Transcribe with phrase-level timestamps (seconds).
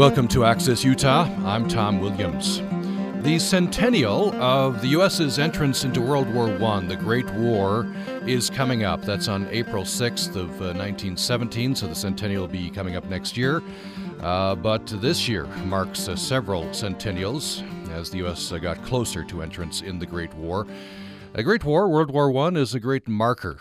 [0.00, 1.24] Welcome to Access Utah.
[1.44, 2.62] I'm Tom Williams.
[3.22, 7.86] The centennial of the U.S.'s entrance into World War I, the Great War,
[8.26, 9.02] is coming up.
[9.02, 13.36] That's on April 6th of uh, 1917, so the centennial will be coming up next
[13.36, 13.62] year.
[14.22, 18.50] Uh, but this year marks uh, several centennials as the U.S.
[18.50, 20.66] Uh, got closer to entrance in the Great War.
[21.34, 23.58] A Great War, World War I, is a great marker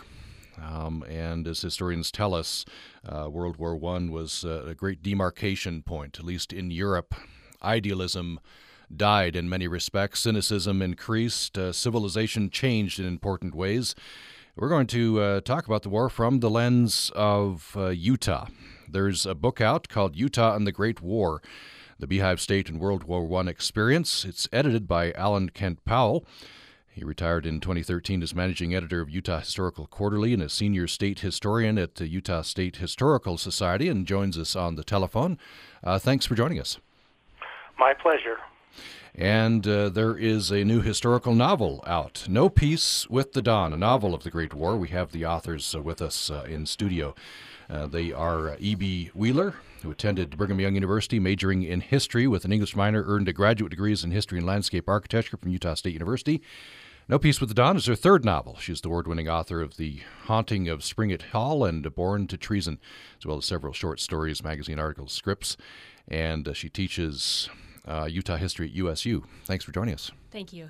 [0.63, 2.65] um, and as historians tell us,
[3.07, 7.15] uh, World War I was uh, a great demarcation point, at least in Europe.
[7.63, 8.39] Idealism
[8.95, 13.95] died in many respects, cynicism increased, uh, civilization changed in important ways.
[14.55, 18.47] We're going to uh, talk about the war from the lens of uh, Utah.
[18.89, 21.41] There's a book out called Utah and the Great War
[21.99, 24.25] The Beehive State and World War I Experience.
[24.25, 26.25] It's edited by Allan Kent Powell.
[26.99, 31.19] He retired in 2013 as managing editor of Utah Historical Quarterly and a senior state
[31.19, 35.37] historian at the Utah State Historical Society and joins us on the telephone.
[35.81, 36.77] Uh, thanks for joining us.
[37.77, 38.39] My pleasure.
[39.15, 43.77] And uh, there is a new historical novel out, No Peace with the Dawn, a
[43.77, 44.75] novel of the Great War.
[44.75, 47.15] We have the authors uh, with us uh, in studio.
[47.69, 49.11] Uh, they are E.B.
[49.13, 53.33] Wheeler, who attended Brigham Young University, majoring in history with an English minor, earned a
[53.33, 56.41] graduate degrees in history and landscape architecture from Utah State University.
[57.09, 58.57] No Peace with the Dawn is her third novel.
[58.59, 62.77] She's the award winning author of The Haunting of Springett Hall and Born to Treason,
[63.17, 65.57] as well as several short stories, magazine articles, scripts.
[66.07, 67.49] And uh, she teaches
[67.87, 69.23] uh, Utah history at USU.
[69.43, 70.11] Thanks for joining us.
[70.29, 70.69] Thank you.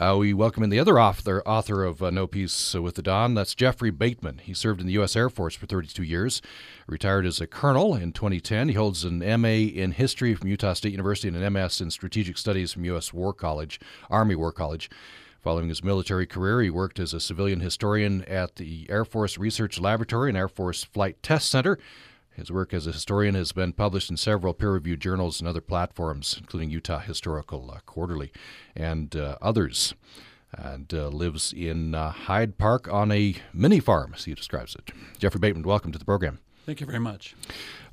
[0.00, 3.34] Uh, we welcome in the other author, author of uh, No Peace with the Dawn.
[3.34, 4.38] That's Jeffery Bateman.
[4.38, 5.16] He served in the U.S.
[5.16, 6.40] Air Force for 32 years,
[6.86, 8.68] retired as a colonel in 2010.
[8.68, 12.38] He holds an MA in history from Utah State University and an MS in strategic
[12.38, 13.12] studies from U.S.
[13.12, 14.88] War College, Army War College.
[15.40, 19.78] Following his military career, he worked as a civilian historian at the Air Force Research
[19.78, 21.78] Laboratory and Air Force Flight Test Center.
[22.32, 25.60] His work as a historian has been published in several peer reviewed journals and other
[25.60, 28.32] platforms, including Utah Historical uh, Quarterly
[28.74, 29.94] and uh, others.
[30.52, 34.90] And uh, lives in uh, Hyde Park on a mini farm, as he describes it.
[35.18, 36.40] Jeffery Bateman, welcome to the program.
[36.66, 37.36] Thank you very much.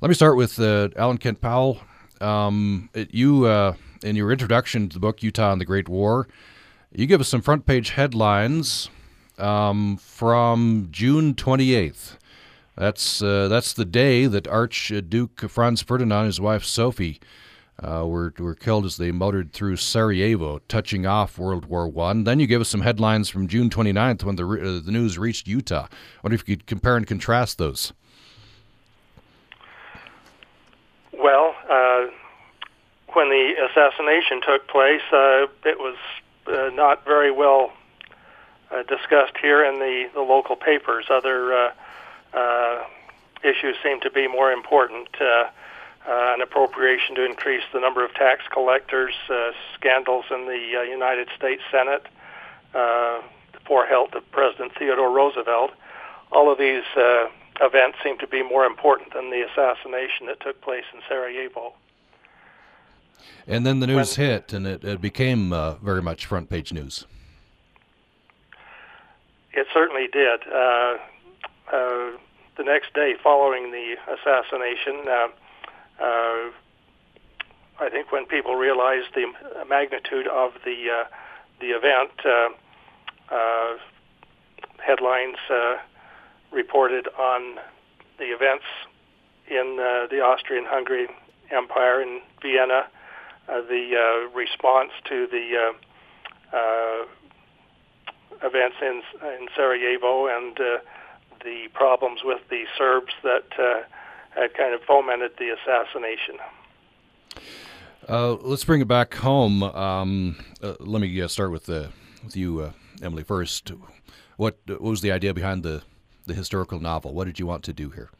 [0.00, 1.80] Let me start with uh, Allan Kent Powell.
[2.20, 6.28] Um, it, you, uh, in your introduction to the book Utah and the Great War,
[6.96, 8.88] you give us some front page headlines
[9.38, 12.16] um, from June 28th.
[12.74, 17.20] That's uh, that's the day that Archduke Franz Ferdinand and his wife Sophie
[17.82, 22.24] uh, were were killed as they motored through Sarajevo, touching off World War One.
[22.24, 25.46] Then you give us some headlines from June 29th when the uh, the news reached
[25.46, 25.86] Utah.
[25.90, 27.92] I wonder if you could compare and contrast those.
[31.12, 32.06] Well, uh,
[33.14, 35.96] when the assassination took place, uh, it was
[36.48, 37.72] uh, not very well
[38.70, 41.06] uh, discussed here in the, the local papers.
[41.10, 41.72] Other uh,
[42.32, 42.84] uh,
[43.42, 45.08] issues seem to be more important.
[45.20, 45.48] Uh,
[46.08, 50.82] uh, an appropriation to increase the number of tax collectors, uh, scandals in the uh,
[50.82, 52.06] United States Senate,
[52.74, 53.20] uh,
[53.64, 55.72] poor health of President Theodore Roosevelt.
[56.30, 57.26] All of these uh,
[57.60, 61.74] events seem to be more important than the assassination that took place in Sarajevo.
[63.46, 66.72] And then the news when, hit, and it, it became uh, very much front page
[66.72, 67.04] news.
[69.52, 70.40] It certainly did.
[70.52, 70.96] Uh,
[71.72, 72.10] uh,
[72.56, 75.28] the next day following the assassination, uh,
[76.02, 76.50] uh,
[77.78, 79.32] I think when people realized the
[79.68, 81.04] magnitude of the uh,
[81.60, 82.10] the event,
[84.78, 85.36] headlines
[86.52, 87.58] reported on
[88.18, 88.64] the events
[89.48, 89.76] in
[90.10, 91.08] the Austrian-Hungary
[91.50, 92.88] Empire in Vienna
[93.48, 95.74] uh, the uh, response to the
[96.52, 97.04] uh,
[98.46, 103.86] events in in Sarajevo and the problems with the Serbs that
[104.30, 106.38] had kind of fomented the assassination.
[108.08, 109.62] Uh, let's bring it back home.
[109.62, 113.22] Um, uh, let me uh, start with with you, Emily.
[113.22, 113.72] First,
[114.36, 115.82] what, what was the idea behind the
[116.26, 117.14] the historical novel?
[117.14, 118.10] What did you want to do here?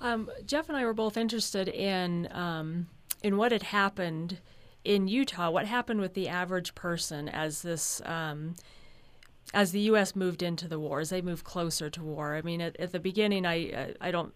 [0.00, 2.88] Um, Jeff and I were both interested in um,
[3.22, 4.38] in what had happened
[4.84, 8.56] in Utah, what happened with the average person as this um,
[9.52, 10.14] as the U.S.
[10.14, 12.36] moved into the war, as they moved closer to war.
[12.36, 14.32] I mean, at, at the beginning, I I don't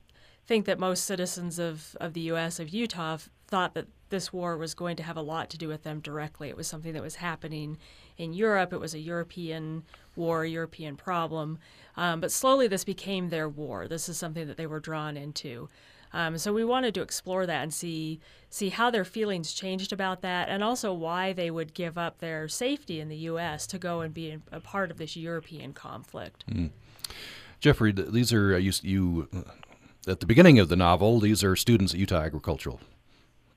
[0.46, 2.60] think that most citizens of, of the U.S.
[2.60, 5.82] of Utah thought that this war was going to have a lot to do with
[5.82, 6.48] them directly.
[6.48, 7.78] It was something that was happening
[8.16, 8.72] in Europe.
[8.72, 9.84] It was a European
[10.16, 11.58] war, a European problem.
[11.96, 13.88] Um, but slowly, this became their war.
[13.88, 15.68] This is something that they were drawn into.
[16.14, 20.22] Um, so we wanted to explore that and see see how their feelings changed about
[20.22, 23.66] that, and also why they would give up their safety in the U.S.
[23.66, 26.44] to go and be a part of this European conflict.
[26.48, 26.70] Mm.
[27.58, 31.18] Jeffery, these are uh, you, you uh, at the beginning of the novel.
[31.18, 32.80] These are students at Utah Agricultural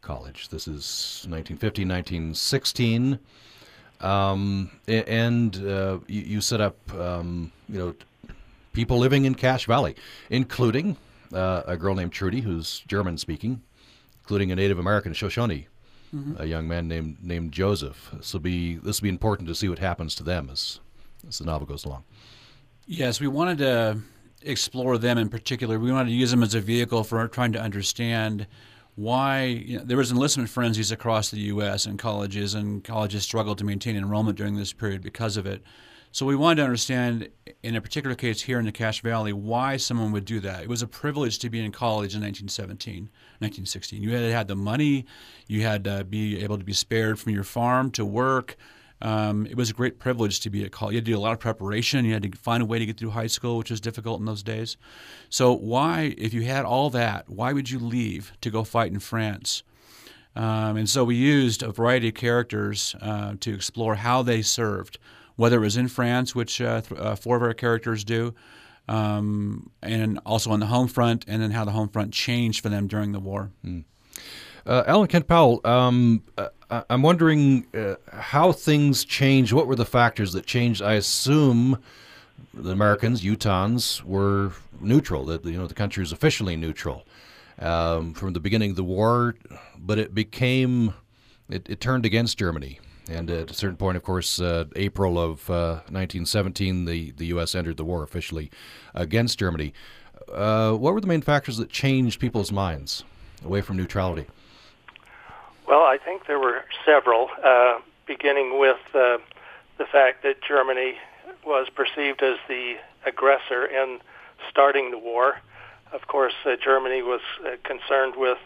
[0.02, 0.50] college.
[0.50, 3.20] This is 1915, 1916.
[4.02, 7.96] Um, and uh, you, you, set up, um, you know,
[8.74, 9.96] people living in Cache Valley,
[10.30, 10.98] including
[11.34, 13.62] uh, a girl named Trudy who's German speaking,
[14.20, 15.68] including a Native American Shoshone,
[16.14, 16.42] mm-hmm.
[16.42, 18.10] a young man named named Joseph.
[18.14, 20.80] This will be this will be important to see what happens to them as
[21.28, 22.04] as the novel goes along.
[22.86, 24.00] Yes, we wanted to
[24.42, 25.80] explore them in particular.
[25.80, 28.48] We wanted to use them as a vehicle for trying to understand
[28.96, 31.86] why you know, there was enlistment frenzies across the U.S.
[31.86, 35.62] and colleges, and colleges struggled to maintain enrollment during this period because of it.
[36.18, 37.30] So we wanted to understand,
[37.62, 40.64] in a particular case here in the Cache Valley, why someone would do that.
[40.64, 43.04] It was a privilege to be in college in 1917,
[43.38, 44.02] 1916.
[44.02, 45.06] You had to have the money,
[45.46, 48.58] you had to be able to be spared from your farm to work.
[49.00, 50.94] Um, it was a great privilege to be at college.
[50.94, 52.04] You had to do a lot of preparation.
[52.04, 54.26] You had to find a way to get through high school, which was difficult in
[54.26, 54.76] those days.
[55.30, 58.98] So, why, if you had all that, why would you leave to go fight in
[58.98, 59.62] France?
[60.36, 64.98] Um, and so we used a variety of characters uh, to explore how they served,
[65.38, 68.36] whether it was in France, which uh, th- uh, four of our characters do,
[68.90, 72.70] um, and also on the home front, and then how the home front changed for
[72.70, 73.52] them during the war.
[73.66, 73.86] Mm.
[74.66, 76.50] Uh, Allan Kent Powell, um, uh,
[76.90, 79.54] I'm wondering uh, how things changed.
[79.54, 80.82] What were the factors that changed?
[80.82, 81.82] I assume
[82.54, 84.52] the Americans, Utahns, were
[84.82, 85.26] neutral.
[85.26, 87.06] That you know the country was officially neutral
[87.60, 89.36] um, from the beginning of the war,
[89.78, 90.94] but it became
[91.50, 92.80] it, it, turned against Germany.
[93.10, 97.56] And at a certain point, of course, uh, April of 1917, uh, the, the U.S.
[97.56, 98.52] entered the war officially
[98.94, 99.74] against Germany.
[100.32, 103.06] Uh, what were the main factors that changed people's minds
[103.46, 104.26] away from neutrality?
[105.68, 109.20] Well, I think there were several, uh, beginning with uh,
[109.78, 110.96] the fact that Germany
[111.46, 112.76] was perceived as the
[113.06, 114.00] aggressor in
[114.50, 115.40] starting the war.
[115.94, 117.22] Of course, uh, Germany was
[117.64, 118.40] concerned with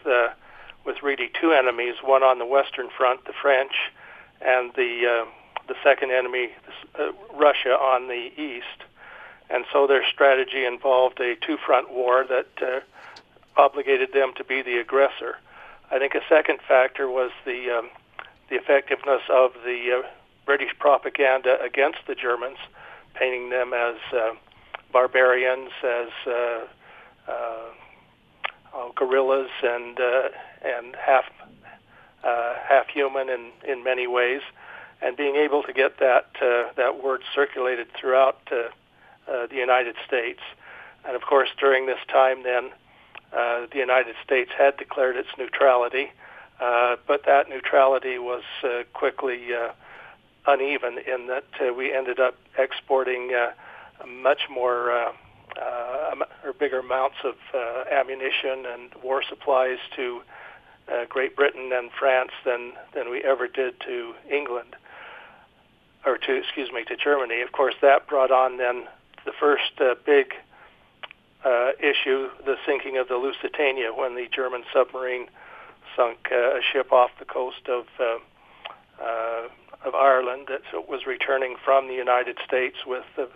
[0.84, 3.72] with really two enemies: one on the western front, the French,
[4.44, 5.30] and the uh,
[5.68, 6.50] the second enemy,
[6.98, 8.84] uh, Russia, on the east.
[9.48, 12.80] And so their strategy involved a two-front war that uh,
[13.56, 15.36] obligated them to be the aggressor.
[15.90, 17.90] I think a second factor was the um,
[18.48, 20.08] the effectiveness of the uh,
[20.46, 22.58] British propaganda against the Germans,
[23.14, 24.34] painting them as uh,
[24.92, 26.66] barbarians, as uh,
[27.28, 27.68] uh,
[28.74, 30.28] oh, gorillas, and uh,
[30.64, 31.24] and half
[32.24, 34.42] uh, half human in in many ways,
[35.00, 38.56] and being able to get that uh, that word circulated throughout uh,
[39.30, 40.40] uh, the United States,
[41.04, 42.70] and of course during this time then
[43.32, 46.12] uh, the United States had declared its neutrality,
[46.60, 49.72] uh, but that neutrality was uh, quickly uh,
[50.46, 53.52] uneven in that uh, we ended up exporting uh,
[54.06, 55.12] much more uh,
[55.60, 56.14] uh,
[56.44, 60.22] or bigger amounts of uh, ammunition and war supplies to
[60.90, 64.76] uh, Great Britain and France than than we ever did to England,
[66.04, 67.40] or to excuse me to Germany.
[67.42, 68.84] Of course, that brought on then
[69.24, 70.34] the first uh, big
[71.44, 75.28] uh, issue, the sinking of the Lusitania, when the German submarine
[75.96, 78.18] sunk uh, a ship off the coast of uh,
[79.02, 79.48] uh,
[79.84, 83.26] of Ireland that was returning from the United States with uh,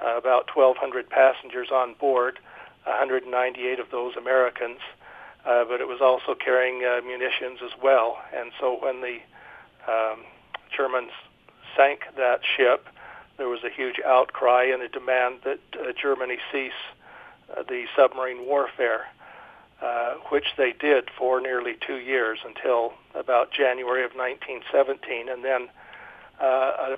[0.00, 2.38] about 1,200 passengers on board,
[2.84, 4.80] 198 of those Americans,
[5.44, 8.18] but it was also carrying uh, munitions as well.
[8.34, 9.18] And so when the
[9.90, 10.24] um,
[10.76, 11.10] Germans
[11.76, 12.86] sank that ship,
[13.36, 16.72] there was a huge outcry and a demand that uh, Germany cease
[17.50, 19.06] uh, the submarine warfare,
[19.82, 25.28] uh, which they did for nearly two years until about January of 1917.
[25.28, 25.68] And then,
[26.40, 26.96] uh, uh,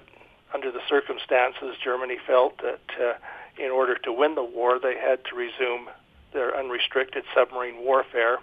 [0.55, 3.15] under the circumstances, Germany felt that uh,
[3.59, 5.89] in order to win the war, they had to resume
[6.33, 8.39] their unrestricted submarine warfare,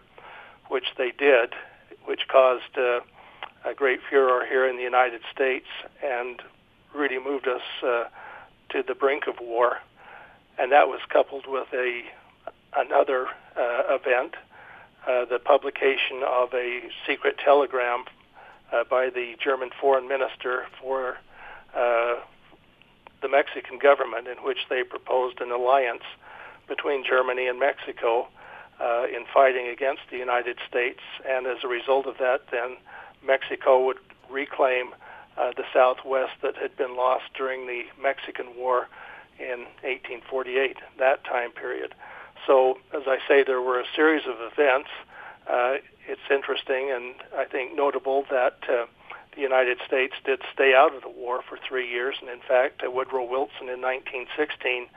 [0.70, 1.54] which they did,
[2.06, 3.00] which caused uh,
[3.66, 5.68] a great furor here in the United States
[6.04, 6.42] and
[6.94, 8.06] really moved us uh,
[8.70, 9.78] to the brink of war.
[10.58, 12.04] And that was coupled with a
[12.75, 14.36] another uh, event,
[15.08, 18.06] uh, the publication of a secret telegram
[18.72, 21.18] uh, by the German foreign minister for
[21.75, 22.16] uh,
[23.22, 26.04] the Mexican government, in which they proposed an alliance
[26.67, 28.27] between Germany and Mexico
[28.79, 32.77] uh, in fighting against the United States, and as a result of that, then
[33.25, 34.93] Mexico would reclaim
[35.38, 38.88] uh, the Southwest that had been lost during the Mexican War
[39.39, 41.96] in 1848, that time period.
[42.46, 44.89] So, as I say, there were a series of events.
[45.48, 45.77] Uh,
[46.08, 48.86] it's interesting and I think notable that uh,
[49.36, 52.84] the United States did stay out of the war for three years, and in fact,
[52.86, 54.88] uh, Woodrow Wilson in 1916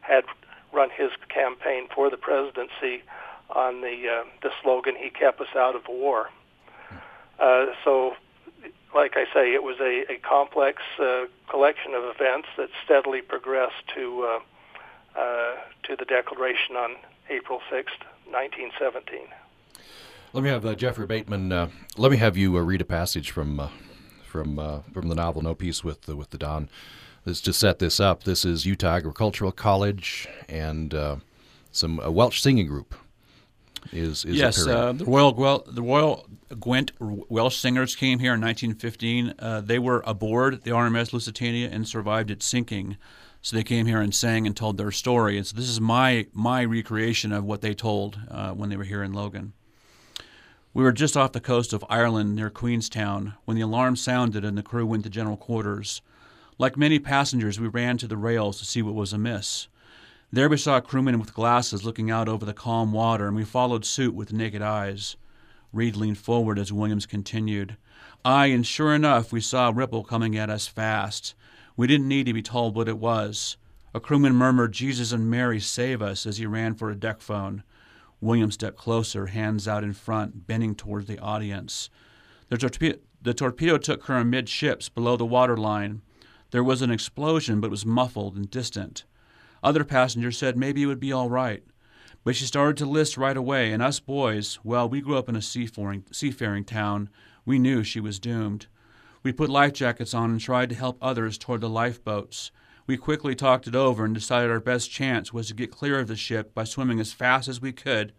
[0.00, 0.24] had
[0.72, 3.02] run his campaign for the presidency
[3.50, 6.30] on the uh, the slogan "He kept us out of war."
[7.38, 8.14] Uh, so,
[8.94, 13.86] like I say, it was a, a complex uh, collection of events that steadily progressed
[13.94, 14.38] to
[15.16, 16.96] uh, uh, to the Declaration on
[17.28, 17.98] April sixth,
[18.30, 19.26] nineteen seventeen.
[20.32, 21.52] Let me have uh, Jeffery Bateman.
[21.52, 23.68] Uh, let me have you uh, read a passage from uh,
[24.24, 26.70] from uh, from the novel No Peace with the, with the Dawn.
[27.24, 28.24] Let's just set this up.
[28.24, 31.16] This is Utah Agricultural College and uh,
[31.70, 32.96] some a Welsh singing group.
[33.92, 36.26] Is, is yes, uh, the Royal well, the Royal
[36.58, 39.34] Gwent Welsh singers came here in 1915.
[39.38, 42.96] Uh, they were aboard the RMS Lusitania and survived its sinking.
[43.40, 45.36] So they came here and sang and told their story.
[45.36, 48.84] And so this is my my recreation of what they told uh, when they were
[48.84, 49.52] here in Logan.
[50.74, 54.58] We were just off the coast of Ireland near Queenstown when the alarm sounded and
[54.58, 56.02] the crew went to general quarters.
[56.62, 59.66] Like many passengers, we ran to the rails to see what was amiss.
[60.30, 63.42] There we saw a crewman with glasses looking out over the calm water, and we
[63.42, 65.16] followed suit with naked eyes.
[65.72, 67.76] Reed leaned forward as Williams continued.
[68.24, 71.34] Aye, and sure enough, we saw a ripple coming at us fast.
[71.76, 73.56] We didn't need to be told what it was.
[73.92, 77.64] A crewman murmured, Jesus and Mary, save us, as he ran for a deck phone.
[78.20, 81.90] Williams stepped closer, hands out in front, bending towards the audience.
[82.50, 86.02] The, torpe- the torpedo took her amidships below the water line.
[86.52, 89.04] There was an explosion, but it was muffled and distant.
[89.62, 91.64] Other passengers said maybe it would be all right.
[92.24, 95.34] But she started to list right away, and us boys, well, we grew up in
[95.34, 97.08] a seafaring, seafaring town.
[97.46, 98.66] We knew she was doomed.
[99.22, 102.52] We put life jackets on and tried to help others toward the lifeboats.
[102.86, 106.08] We quickly talked it over and decided our best chance was to get clear of
[106.08, 108.12] the ship by swimming as fast as we could,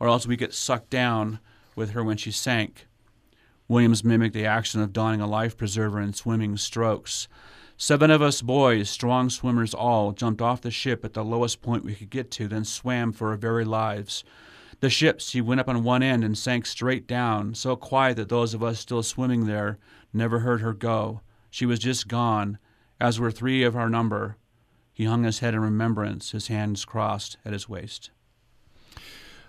[0.00, 1.38] or else we get sucked down
[1.76, 2.86] with her when she sank.
[3.68, 7.28] Williams mimicked the action of donning a life preserver and swimming strokes.
[7.76, 11.84] Seven of us boys, strong swimmers all, jumped off the ship at the lowest point
[11.84, 14.22] we could get to, then swam for our very lives.
[14.80, 18.28] The ship, she went up on one end and sank straight down, so quiet that
[18.28, 19.78] those of us still swimming there
[20.12, 21.20] never heard her go.
[21.50, 22.58] She was just gone,
[23.00, 24.36] as were three of our number.
[24.92, 28.10] He hung his head in remembrance, his hands crossed at his waist.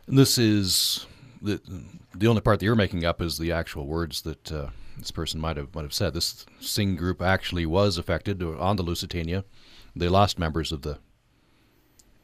[0.08, 1.05] This is
[1.46, 1.62] the
[2.14, 5.40] the only part that you're making up is the actual words that uh, this person
[5.40, 6.14] might have might have said.
[6.14, 9.46] This sing group actually was affected on the Lusitania.
[9.96, 11.00] They lost members of the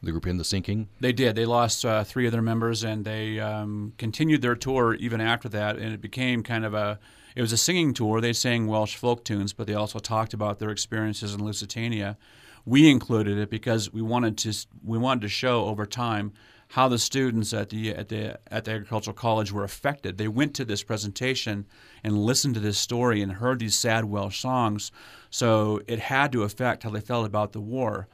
[0.03, 0.89] the group in the sinking.
[0.99, 1.35] They did.
[1.35, 5.47] They lost uh, three of their members, and they um, continued their tour even after
[5.49, 5.77] that.
[5.77, 6.99] And it became kind of a
[7.35, 8.19] it was a singing tour.
[8.19, 12.17] They sang Welsh folk tunes, but they also talked about their experiences in Lusitania.
[12.65, 16.33] We included it because we wanted to we wanted to show over time
[16.71, 20.17] how the students at the at the at the agricultural college were affected.
[20.17, 21.65] They went to this presentation
[22.01, 24.91] and listened to this story and heard these sad Welsh songs,
[25.29, 28.07] so it had to affect how they felt about the war.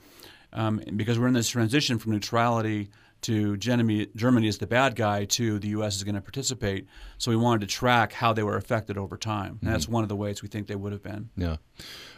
[0.53, 2.89] Um, because we're in this transition from neutrality
[3.21, 5.97] to Germany, Germany is the bad guy to the U.S.
[5.97, 6.87] is going to participate.
[7.17, 9.45] So we wanted to track how they were affected over time.
[9.45, 9.71] And mm-hmm.
[9.71, 11.29] that's one of the ways we think they would have been.
[11.35, 11.57] Yeah.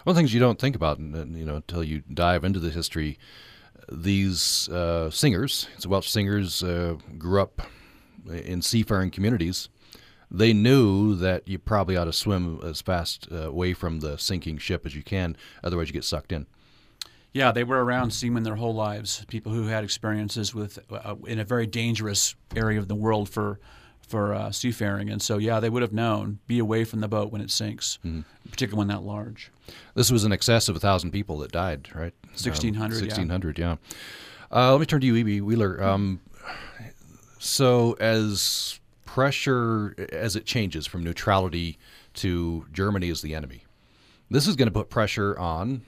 [0.03, 2.69] One of the things you don't think about, you know, until you dive into the
[2.69, 3.17] history,
[3.91, 7.61] these uh, singers, the Welsh singers, uh, grew up
[8.27, 9.69] in seafaring communities.
[10.31, 14.59] They knew that you probably ought to swim as fast uh, away from the sinking
[14.59, 16.45] ship as you can, otherwise you get sucked in.
[17.33, 19.23] Yeah, they were around seamen their whole lives.
[19.27, 23.59] People who had experiences with uh, in a very dangerous area of the world for
[24.09, 27.31] for uh, seafaring, and so yeah, they would have known be away from the boat
[27.31, 28.21] when it sinks, mm-hmm.
[28.49, 29.51] particularly when that large.
[29.93, 32.13] This was in excess of a thousand people that died, right?
[32.33, 32.95] Sixteen hundred.
[32.95, 33.75] Um, Sixteen hundred, yeah.
[34.51, 34.57] yeah.
[34.57, 35.41] Uh, let me turn to you, E.B.
[35.41, 35.81] Wheeler.
[35.83, 36.21] Um,
[37.37, 41.77] so as pressure as it changes from neutrality
[42.15, 43.63] to Germany as the enemy,
[44.31, 45.83] this is going to put pressure on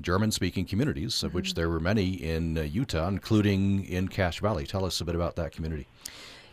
[0.00, 1.36] German speaking communities, of mm-hmm.
[1.36, 4.66] which there were many in uh, Utah, including in Cache Valley.
[4.66, 5.86] Tell us a bit about that community.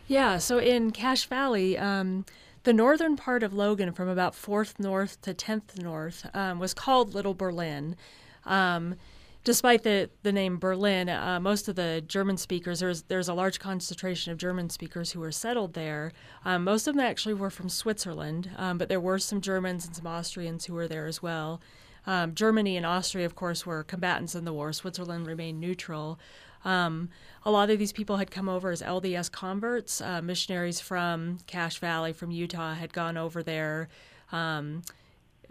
[0.08, 2.24] Yeah, so in Cache Valley, um,
[2.62, 7.12] the northern part of Logan, from about 4th North to 10th North, um, was called
[7.12, 7.96] Little Berlin.
[8.44, 8.94] Um,
[9.42, 13.58] despite the, the name Berlin, uh, most of the German speakers, there's, there's a large
[13.58, 16.12] concentration of German speakers who were settled there.
[16.44, 19.96] Um, most of them actually were from Switzerland, um, but there were some Germans and
[19.96, 21.60] some Austrians who were there as well.
[22.06, 24.72] Um, Germany and Austria, of course, were combatants in the war.
[24.72, 26.20] Switzerland remained neutral.
[26.66, 27.08] Um,
[27.44, 30.00] a lot of these people had come over as LDS converts.
[30.00, 33.88] Uh, missionaries from Cache Valley, from Utah, had gone over there,
[34.32, 34.82] um,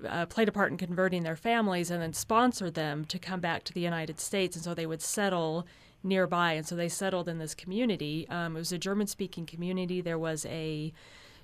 [0.05, 3.63] uh, played a part in converting their families, and then sponsored them to come back
[3.63, 4.57] to the United States.
[4.57, 5.65] And so they would settle
[6.03, 6.53] nearby.
[6.53, 8.27] And so they settled in this community.
[8.29, 10.01] Um, it was a German speaking community.
[10.01, 10.91] There was a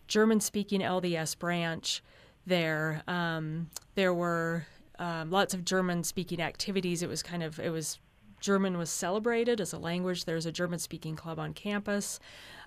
[0.07, 2.03] German speaking LDS branch
[2.45, 3.03] there.
[3.07, 4.67] Um, there were
[4.99, 7.01] um, lots of German speaking activities.
[7.01, 7.99] It was kind of it was
[8.41, 10.25] German was celebrated as a language.
[10.25, 12.19] There's a German speaking club on campus.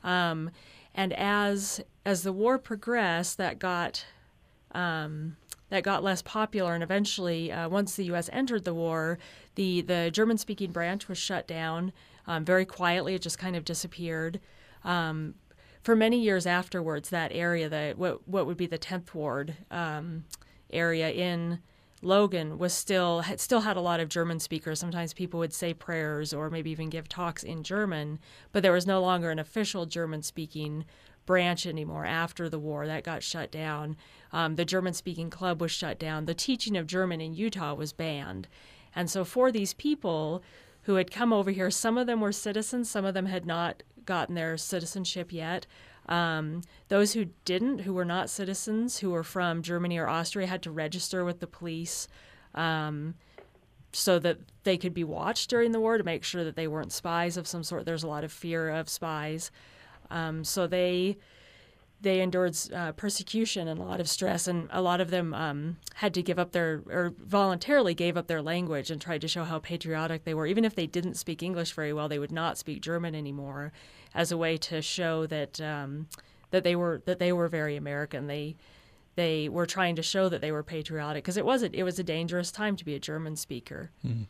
[0.03, 0.51] Um,
[0.95, 4.07] and as as the war progressed, that got
[4.73, 5.37] um,
[5.71, 8.31] that got less popular, and eventually, uh, once the U.S.
[8.33, 9.19] entered the war,
[9.57, 11.93] the the German speaking branch was shut down
[12.27, 13.15] um, very quietly.
[13.15, 14.41] It just kind of disappeared.
[14.85, 15.35] Um,
[15.83, 20.25] for many years afterwards, that area, the what what would be the 10th Ward um,
[20.71, 21.59] area in
[22.05, 24.79] Logan, was still had, still had a lot of German speakers.
[24.79, 28.19] Sometimes people would say prayers or maybe even give talks in German,
[28.53, 30.85] but there was no longer an official German speaking
[31.27, 32.87] branch anymore after the war.
[32.87, 33.97] That got shut down.
[34.33, 36.27] Um, the German speaking club was shut down.
[36.27, 38.49] The teaching of German in Utah was banned.
[38.95, 40.43] And so, for these people
[40.83, 43.83] who had come over here, some of them were citizens, some of them had not
[44.05, 45.67] gotten their citizenship yet.
[46.07, 50.63] Um, those who didn't, who were not citizens, who were from Germany or Austria, had
[50.63, 52.09] to register with the police
[52.55, 53.15] um,
[53.93, 56.93] so that they could be watched during the war to make sure that they weren't
[56.93, 57.87] spies of some sort.
[57.87, 59.51] There's a lot of fear of spies.
[60.11, 61.17] Um, so they
[62.01, 65.79] they endured uh, persecution and a lot of stress, and a lot of them um,
[65.95, 69.45] had to give up their or voluntarily gave up their language and tried to show
[69.45, 70.47] how patriotic they were.
[70.47, 73.73] Even if they didn't speak English very well, they would not speak German anymore,
[74.15, 76.09] as a way to show that um,
[76.51, 78.27] that they were that they were very American.
[78.27, 78.57] They
[79.17, 81.99] they were trying to show that they were patriotic because it was a, it was
[81.99, 83.91] a dangerous time to be a German speaker.
[84.07, 84.23] Mm-hmm.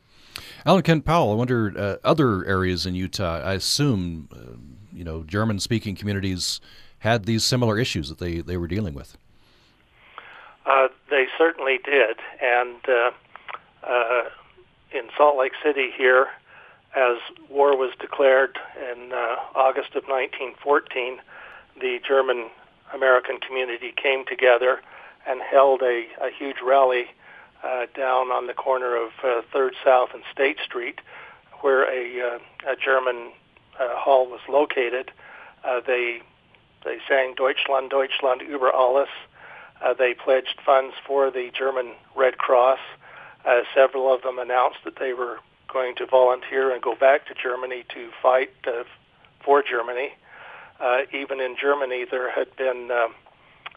[0.67, 3.41] Allan Kent Powell, I wonder uh, other areas in Utah.
[3.43, 4.57] I assume uh,
[4.93, 6.61] you know German speaking communities
[6.99, 9.19] had these similar issues that they, they were dealing with.
[10.65, 13.11] Uh, they certainly did, and uh,
[13.87, 14.23] uh,
[14.91, 16.29] in Salt Lake City here,
[16.95, 18.59] as war was declared
[18.93, 21.21] in uh, August of 1914,
[21.81, 22.51] the German
[22.93, 24.81] American community came together
[25.27, 27.07] and held a, a huge rally
[27.65, 31.01] uh, down on the corner of uh, Third South and State Street,
[31.61, 32.39] where a, uh,
[32.73, 33.33] a German
[33.81, 35.11] uh, hall was located.
[35.65, 36.21] Uh, they
[36.85, 39.09] they sang Deutschland, Deutschland über alles.
[39.83, 42.79] Uh, they pledged funds for the German Red Cross.
[43.45, 45.39] Uh, several of them announced that they were
[45.75, 48.85] going to volunteer and go back to Germany to fight uh,
[49.45, 50.15] for Germany.
[50.81, 53.15] Uh, even in Germany, there had been um,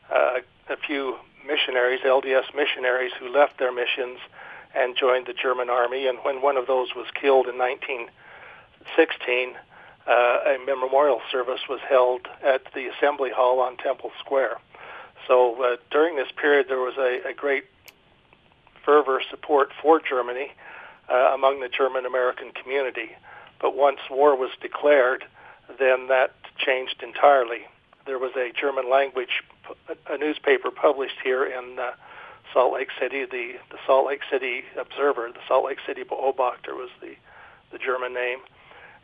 [0.09, 4.19] uh, a few missionaries, LDS missionaries, who left their missions
[4.75, 6.07] and joined the German army.
[6.07, 9.55] And when one of those was killed in 1916,
[10.07, 14.57] uh, a memorial service was held at the Assembly Hall on Temple Square.
[15.27, 17.65] So uh, during this period, there was a, a great
[18.85, 20.66] fervor support for Germany uh,
[21.09, 23.15] among the German American community.
[23.59, 25.25] But once war was declared,
[25.79, 27.65] then that changed entirely.
[28.05, 29.43] There was a German language,
[30.09, 31.91] a newspaper published here in uh,
[32.53, 36.89] Salt Lake City, the, the Salt Lake City Observer, the Salt Lake City Beobachter was
[37.01, 37.15] the,
[37.71, 38.39] the German name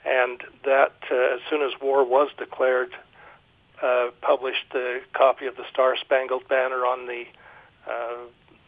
[0.05, 2.93] and that uh, as soon as war was declared,
[3.81, 7.25] uh, published the copy of the Star Spangled Banner on the
[7.87, 8.15] uh,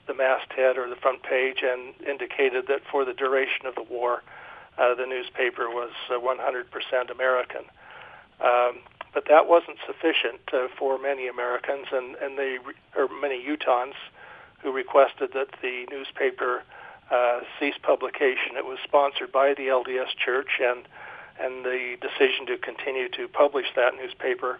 [0.07, 4.23] the masthead or the front page, and indicated that for the duration of the war,
[4.77, 7.63] uh, the newspaper was uh, 100% American.
[8.41, 8.79] Um,
[9.13, 12.57] but that wasn't sufficient uh, for many Americans, and and they
[12.97, 13.95] or many Utahns
[14.61, 16.63] who requested that the newspaper
[17.09, 18.57] uh, cease publication.
[18.57, 20.85] It was sponsored by the LDS Church and
[21.39, 24.59] and the decision to continue to publish that newspaper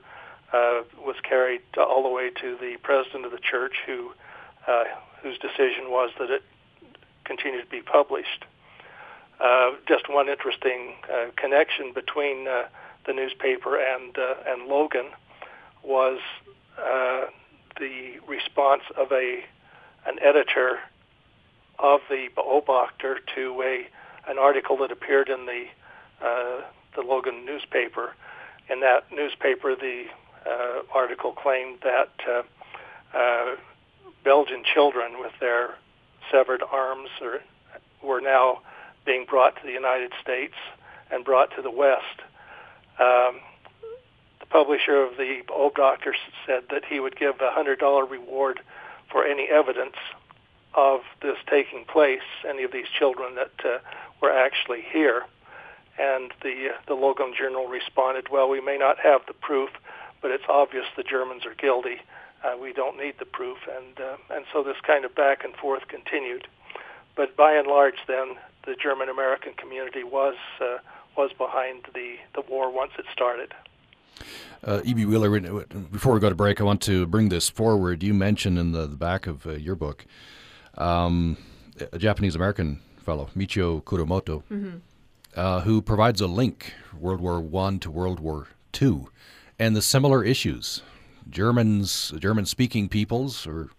[0.54, 4.12] uh, was carried all the way to the president of the church, who
[4.67, 4.84] uh,
[5.21, 6.43] whose decision was that it
[7.25, 8.45] continue to be published.
[9.39, 12.63] Uh, just one interesting uh, connection between uh,
[13.06, 15.08] the newspaper and uh, and Logan
[15.84, 16.19] was
[16.78, 17.25] uh,
[17.80, 19.43] the response of a
[20.06, 20.80] an editor
[21.80, 23.88] of the Beobachter to a
[24.30, 25.65] an article that appeared in the
[26.25, 26.62] uh,
[26.95, 28.13] the Logan newspaper.
[28.69, 30.06] In that newspaper, the
[30.93, 32.10] article claimed that
[34.26, 35.76] Belgian children with their
[36.32, 37.42] severed arms are,
[38.04, 38.60] were now
[39.06, 40.56] being brought to the United States
[41.12, 42.20] and brought to the West.
[43.00, 43.40] Um,
[44.40, 46.14] the publisher of the Beobachter
[46.46, 48.60] said that he would give a hundred dollar reward
[49.12, 49.96] for any evidence
[50.74, 53.78] of this taking place, any of these children that uh,
[54.22, 55.24] were actually here.
[55.98, 59.70] And the uh, the Logan Journal responded, "Well, we may not have the proof,
[60.22, 62.02] but it's obvious the Germans are guilty.
[62.46, 65.56] Uh, we don't need the proof." And uh, and so this kind of back and
[65.56, 66.48] forth continued.
[67.16, 70.78] But by and large, then the German American community was uh,
[71.18, 73.54] was behind the the war once it started.
[74.64, 75.06] Uh, E.B.
[75.06, 75.40] Wheeler,
[75.92, 78.02] before we go to break, I want to bring this forward.
[78.02, 80.06] You mentioned in the, the back of uh, your book
[80.78, 81.38] um,
[81.92, 84.44] a Japanese American fellow, Michio Kuramoto.
[84.52, 84.78] Mm-hmm
[85.36, 89.10] uh, who provides a link World War One to World War Two,
[89.60, 90.82] and the similar issues.
[91.30, 93.70] Germans, German-speaking peoples, are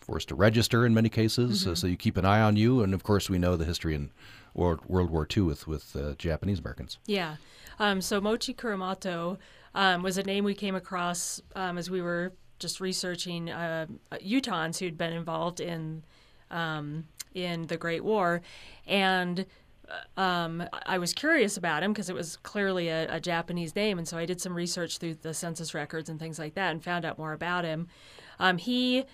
[0.00, 1.74] forced to register in many cases, mm-hmm.
[1.74, 2.82] so you keep an eye on you.
[2.82, 4.10] And of course, we know the history in
[4.54, 6.98] World, World War II with with uh, Japanese Americans.
[7.06, 7.36] Yeah.
[7.78, 9.38] Um, so Mochi Kuramoto
[9.74, 13.86] um, was a name we came across um, as we were just researching uh,
[14.24, 16.04] Utahns who'd been involved in
[16.50, 18.42] um, in the Great War,
[18.86, 19.44] and uh,
[20.16, 24.06] um, I was curious about him because it was clearly a, a, Japanese name, and
[24.06, 27.04] so I did some research through the census records and things like that, and found
[27.04, 27.88] out more about him.
[28.38, 29.04] Um, he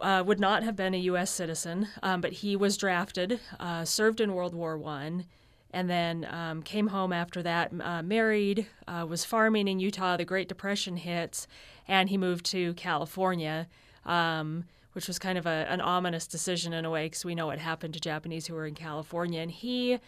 [0.00, 1.30] uh, would not have been a U.S.
[1.30, 5.26] citizen, um, but he was drafted, uh, served in World War One,
[5.72, 10.16] and then um, came home after that, uh, married, uh, was farming in Utah.
[10.16, 11.46] The Great Depression hits,
[11.88, 13.68] and he moved to California,
[14.04, 17.46] um, which was kind of a, an ominous decision in a way because we know
[17.46, 19.40] what happened to Japanese who were in California.
[19.40, 19.98] And he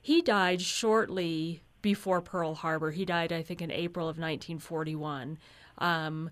[0.00, 2.90] he died shortly before Pearl Harbor.
[2.90, 5.38] He died, I think, in April of 1941.
[5.78, 6.30] Um,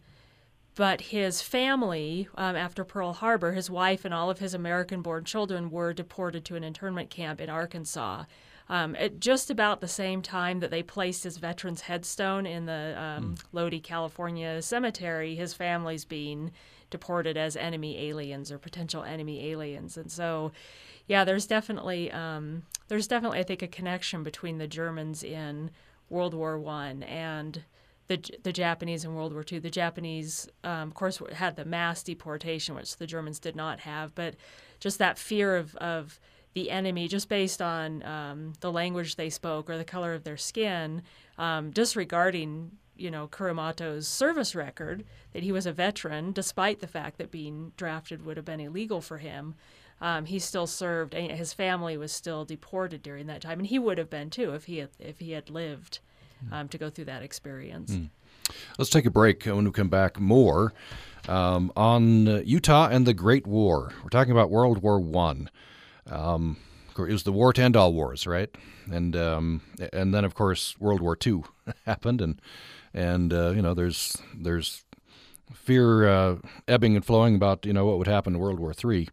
[0.74, 5.24] but his family, um, after Pearl Harbor, his wife and all of his American born
[5.24, 8.24] children were deported to an internment camp in Arkansas.
[8.68, 12.94] Um, at just about the same time that they placed his veteran's headstone in the
[12.96, 13.42] um, mm.
[13.52, 16.52] Lodi, California cemetery, his family's being
[16.90, 19.96] deported as enemy aliens or potential enemy aliens.
[19.96, 20.52] And so,
[21.06, 25.70] yeah, there's definitely um, there's definitely I think a connection between the Germans in
[26.08, 27.64] World War One and
[28.08, 29.60] the the Japanese in World War II.
[29.60, 34.14] The Japanese, um, of course, had the mass deportation, which the Germans did not have,
[34.14, 34.34] but
[34.80, 36.18] just that fear of, of
[36.54, 40.36] the enemy, just based on um, the language they spoke or the color of their
[40.36, 41.02] skin,
[41.38, 47.18] um, disregarding you know Kuramoto's service record that he was a veteran, despite the fact
[47.18, 49.54] that being drafted would have been illegal for him.
[50.00, 51.14] Um, he still served.
[51.14, 54.64] His family was still deported during that time, and he would have been too if
[54.64, 55.98] he had, if he had lived
[56.50, 57.92] um, to go through that experience.
[57.92, 58.10] Mm.
[58.78, 59.44] Let's take a break.
[59.44, 60.72] When we come back, more
[61.28, 63.92] um, on uh, Utah and the Great War.
[64.02, 65.50] We're talking about World War One.
[66.06, 66.56] Um,
[66.98, 68.54] it was the war to end all wars, right?
[68.90, 71.44] And um, and then of course World War Two
[71.86, 72.40] happened, and
[72.94, 74.84] and uh, you know there's there's
[75.54, 76.36] fear uh,
[76.68, 79.08] ebbing and flowing about you know what would happen in World War Three.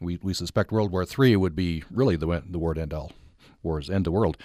[0.00, 3.12] We we suspect World War Three would be really the the war to end all
[3.62, 4.36] wars, end the world.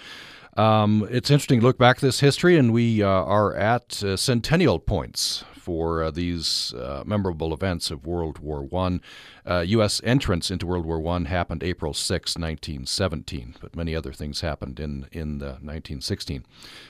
[0.56, 4.18] Um, it's interesting to look back at this history, and we uh, are at uh,
[4.18, 9.00] centennial points for uh, these uh, memorable events of World War One.
[9.46, 10.00] U.S.
[10.00, 14.78] Uh, entrance into World War One happened April 6, 1917, but many other things happened
[14.78, 16.44] in in 1916,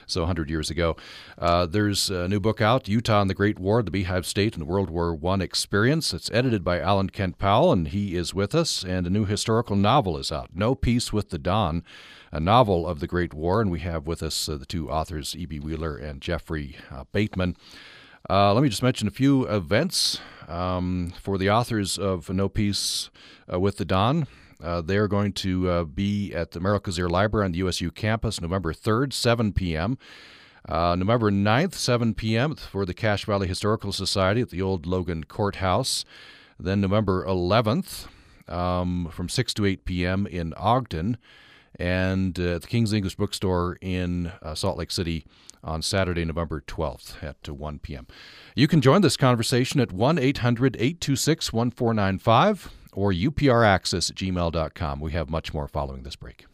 [0.06, 0.96] so 100 years ago.
[1.38, 4.62] Uh, there's a new book out, Utah and the Great War: The Beehive State and
[4.62, 6.12] the World War One Experience.
[6.12, 8.82] It's edited by Allan Kent Powell, and he is with us.
[8.82, 11.84] And a new historical novel is out, No Peace with the Dawn
[12.32, 15.36] a novel of the Great War, and we have with us uh, the two authors,
[15.36, 15.60] E.B.
[15.60, 17.56] Wheeler and Jeffery uh, Bateman.
[18.28, 20.18] Uh, let me just mention a few events
[20.48, 23.10] um, for the authors of No Peace
[23.52, 24.26] uh, with the Dawn.
[24.62, 28.40] Uh, they're going to uh, be at the Merrill Cazier Library on the USU campus
[28.40, 29.98] November 3rd, 7 p.m.
[30.68, 32.54] Uh, November 9th, 7 p.m.
[32.54, 36.04] for the Cache Valley Historical Society at the old Logan Courthouse.
[36.58, 38.06] Then November 11th
[38.48, 40.26] um, from 6 to 8 p.m.
[40.26, 41.18] in Ogden.
[41.78, 45.24] And uh, at the King's English Bookstore in uh, Salt Lake City
[45.64, 48.06] on Saturday, November 12th at 1 p.m.
[48.54, 55.00] You can join this conversation at 1 800 826 1495 or upraccess at gmail.com.
[55.00, 56.46] We have much more following this break.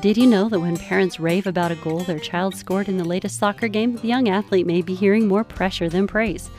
[0.00, 3.04] Did you know that when parents rave about a goal their child scored in the
[3.04, 6.50] latest soccer game, the young athlete may be hearing more pressure than praise?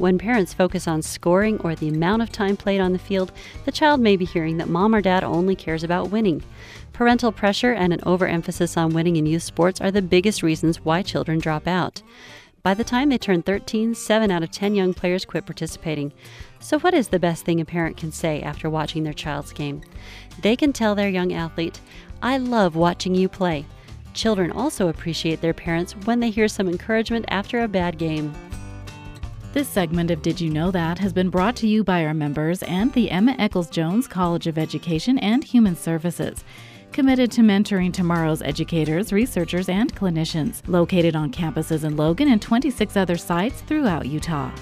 [0.00, 3.32] When parents focus on scoring or the amount of time played on the field,
[3.66, 6.42] the child may be hearing that mom or dad only cares about winning.
[6.94, 11.02] Parental pressure and an overemphasis on winning in youth sports are the biggest reasons why
[11.02, 12.00] children drop out.
[12.62, 16.14] By the time they turn 13, 7 out of 10 young players quit participating.
[16.60, 19.82] So, what is the best thing a parent can say after watching their child's game?
[20.40, 21.78] They can tell their young athlete,
[22.22, 23.66] I love watching you play.
[24.14, 28.34] Children also appreciate their parents when they hear some encouragement after a bad game.
[29.52, 32.62] This segment of Did You Know That has been brought to you by our members
[32.62, 36.44] and the Emma Eccles Jones College of Education and Human Services.
[36.92, 40.62] Committed to mentoring tomorrow's educators, researchers, and clinicians.
[40.68, 44.52] Located on campuses in Logan and 26 other sites throughout Utah.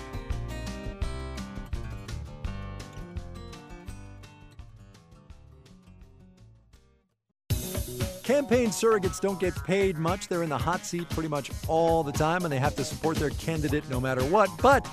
[8.28, 10.28] Campaign surrogates don't get paid much.
[10.28, 13.16] They're in the hot seat pretty much all the time, and they have to support
[13.16, 14.50] their candidate no matter what.
[14.60, 14.86] But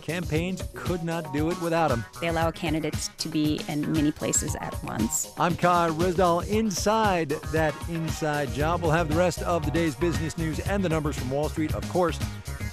[0.00, 2.02] campaigns could not do it without them.
[2.18, 5.30] They allow candidates to be in many places at once.
[5.36, 8.80] I'm Kai Ryssdal inside that inside job.
[8.80, 11.74] We'll have the rest of the day's business news and the numbers from Wall Street.
[11.74, 12.18] Of course,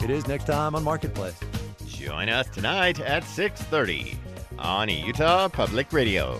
[0.02, 1.38] it is next time on Marketplace.
[1.88, 4.16] Join us tonight at 6:30
[4.60, 6.40] on Utah Public Radio.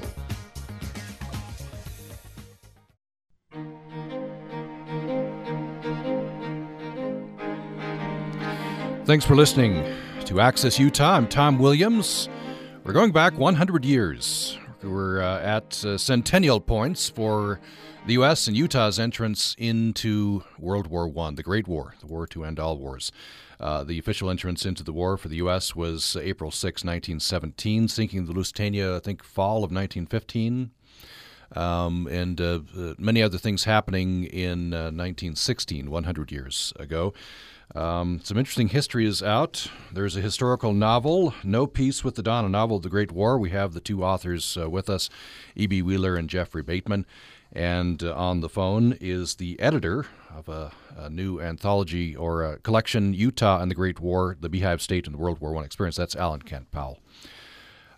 [9.06, 9.86] Thanks for listening
[10.26, 11.14] to Access Utah.
[11.14, 12.28] I'm Tom Williams.
[12.84, 14.58] We're going back 100 years.
[14.82, 17.60] We're uh, at uh, centennial points for
[18.08, 18.48] the U.S.
[18.48, 22.80] and Utah's entrance into World War I, the Great War, the war to end all
[22.80, 23.12] wars.
[23.60, 25.76] Uh, the official entrance into the war for the U.S.
[25.76, 30.72] was April 6, 1917, sinking the Lusitania, I think, fall of 1915.
[31.56, 37.14] Um, and uh, uh, many other things happening in 1916, uh, 100 years ago.
[37.74, 39.70] Um, some interesting history is out.
[39.92, 43.38] There's a historical novel, No Peace with the Dawn, a novel of the Great War.
[43.38, 45.10] We have the two authors uh, with us,
[45.56, 45.82] E.B.
[45.82, 47.06] Wheeler and Jeffery Bateman.
[47.52, 52.58] And uh, on the phone is the editor of a, a, new anthology or a
[52.60, 55.96] collection, Utah and the Great War, the Beehive State and the World War I Experience.
[55.96, 57.00] That's Allan Kent Powell.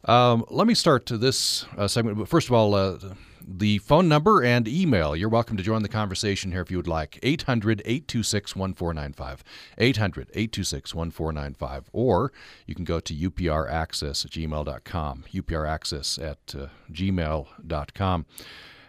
[0.06, 2.17] Um, let me start to this uh, segment.
[2.17, 2.99] But first of all, uh,
[3.47, 5.15] the phone number and email.
[5.15, 7.17] You're welcome to join the conversation here if you would like.
[7.23, 9.43] 800 826 1495.
[9.77, 11.89] 800 826 1495.
[11.93, 12.33] Or
[12.65, 15.23] you can go to upraccess at gmail.com.
[15.33, 18.25] upraccess at uh, gmail.com.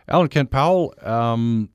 [0.08, 1.68] Allan Kent Powell, um,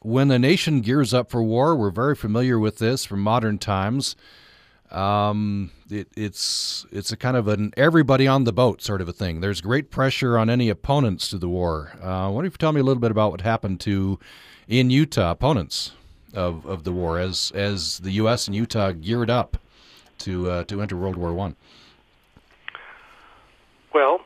[0.00, 4.16] when a nation gears up for war, we're very familiar with this from modern times.
[4.90, 9.12] Um, it, it's it's a kind of an everybody on the boat sort of a
[9.12, 9.40] thing.
[9.40, 11.92] There's great pressure on any opponents to the war.
[12.02, 14.18] Uh, don't you tell me a little bit about what happened to
[14.68, 15.92] in Utah opponents
[16.34, 18.46] of, of the war as as the U.S.
[18.46, 19.56] and Utah geared up
[20.18, 21.56] to uh, to enter World War One?
[23.94, 24.20] Well,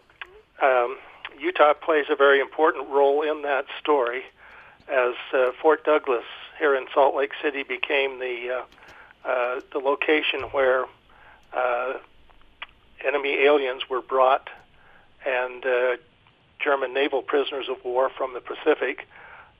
[0.63, 0.99] um,
[1.39, 4.23] Utah plays a very important role in that story,
[4.89, 6.25] as uh, Fort Douglas
[6.59, 8.63] here in Salt Lake City became the
[9.25, 10.87] uh, uh, the location where
[11.53, 11.95] uh,
[13.07, 14.49] enemy aliens were brought
[15.27, 15.97] and uh,
[16.63, 19.07] German naval prisoners of war from the Pacific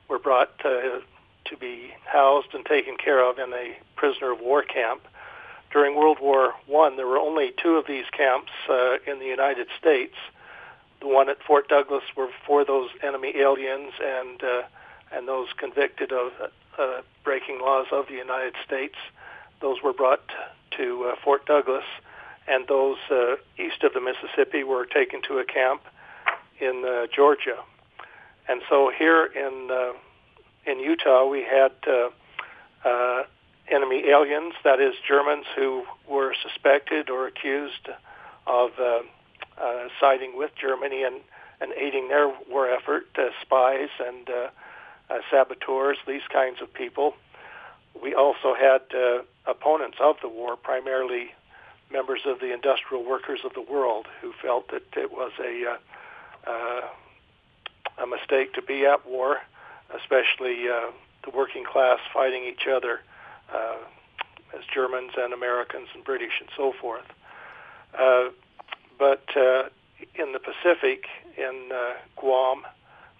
[0.07, 1.01] were brought to,
[1.45, 5.01] to be housed and taken care of in a prisoner of war camp.
[5.71, 9.67] During World War One, there were only two of these camps uh, in the United
[9.79, 10.15] States.
[10.99, 14.61] The one at Fort Douglas were for those enemy aliens and uh,
[15.13, 16.31] and those convicted of
[16.77, 18.95] uh, breaking laws of the United States.
[19.61, 20.23] Those were brought
[20.77, 21.83] to uh, Fort Douglas,
[22.47, 25.81] and those uh, east of the Mississippi were taken to a camp
[26.59, 27.57] in uh, Georgia.
[28.47, 29.93] And so here in uh,
[30.65, 32.09] in Utah, we had uh,
[32.87, 33.23] uh,
[33.67, 37.89] enemy aliens, that is, Germans who were suspected or accused
[38.45, 38.99] of uh,
[39.57, 41.21] uh, siding with Germany and,
[41.61, 44.49] and aiding their war effort, uh, spies and uh,
[45.09, 47.13] uh, saboteurs, these kinds of people.
[47.99, 51.31] We also had uh, opponents of the war, primarily
[51.91, 56.51] members of the industrial workers of the world, who felt that it was a uh,
[56.51, 56.81] uh,
[57.97, 59.37] a mistake to be at war,
[59.95, 60.91] especially uh,
[61.23, 63.01] the working class fighting each other
[63.53, 63.77] uh,
[64.57, 67.05] as Germans and Americans and British and so forth.
[67.97, 68.29] Uh,
[68.97, 69.63] but uh,
[70.15, 71.05] in the Pacific,
[71.37, 72.63] in uh, Guam,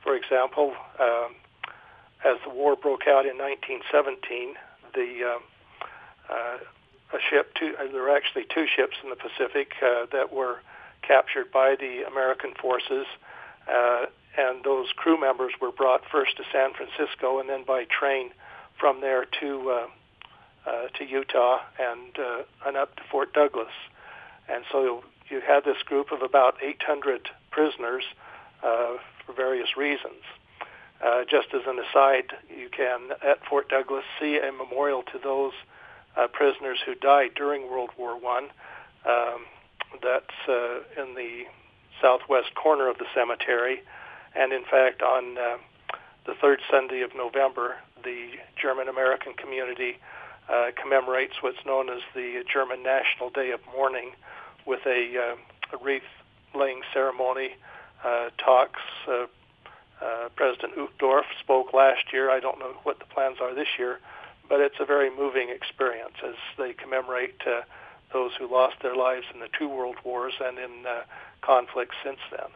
[0.03, 1.36] for example, um,
[2.23, 4.55] as the war broke out in 1917,
[4.93, 6.57] the uh, uh,
[7.13, 7.53] a ship.
[7.55, 10.62] Two, uh, there were actually two ships in the Pacific uh, that were
[11.01, 13.05] captured by the American forces,
[13.67, 14.05] uh,
[14.38, 18.31] and those crew members were brought first to San Francisco and then by train
[18.79, 19.88] from there to uh,
[20.65, 23.73] uh, to Utah and uh, and up to Fort Douglas.
[24.47, 28.03] And so you had this group of about 800 prisoners
[28.63, 30.23] uh, for various reasons.
[31.03, 35.53] Uh, just as an aside, you can at Fort Douglas see a memorial to those
[36.15, 38.49] uh, prisoners who died during World War One.
[39.05, 39.45] Um,
[40.03, 41.43] that's uh, in the
[42.01, 43.81] southwest corner of the cemetery,
[44.35, 45.57] and in fact, on uh,
[46.25, 49.97] the third Sunday of November, the German American community
[50.49, 54.11] uh, commemorates what's known as the German National Day of Mourning
[54.65, 56.03] with a, uh, a wreath
[56.53, 57.51] laying ceremony,
[58.03, 58.81] uh, talks.
[59.07, 59.25] Uh,
[60.01, 62.29] uh, President Uchtdorf spoke last year.
[62.29, 63.99] I don't know what the plans are this year,
[64.49, 67.61] but it's a very moving experience as they commemorate uh,
[68.11, 71.03] those who lost their lives in the two world wars and in uh,
[71.41, 72.49] conflicts since then.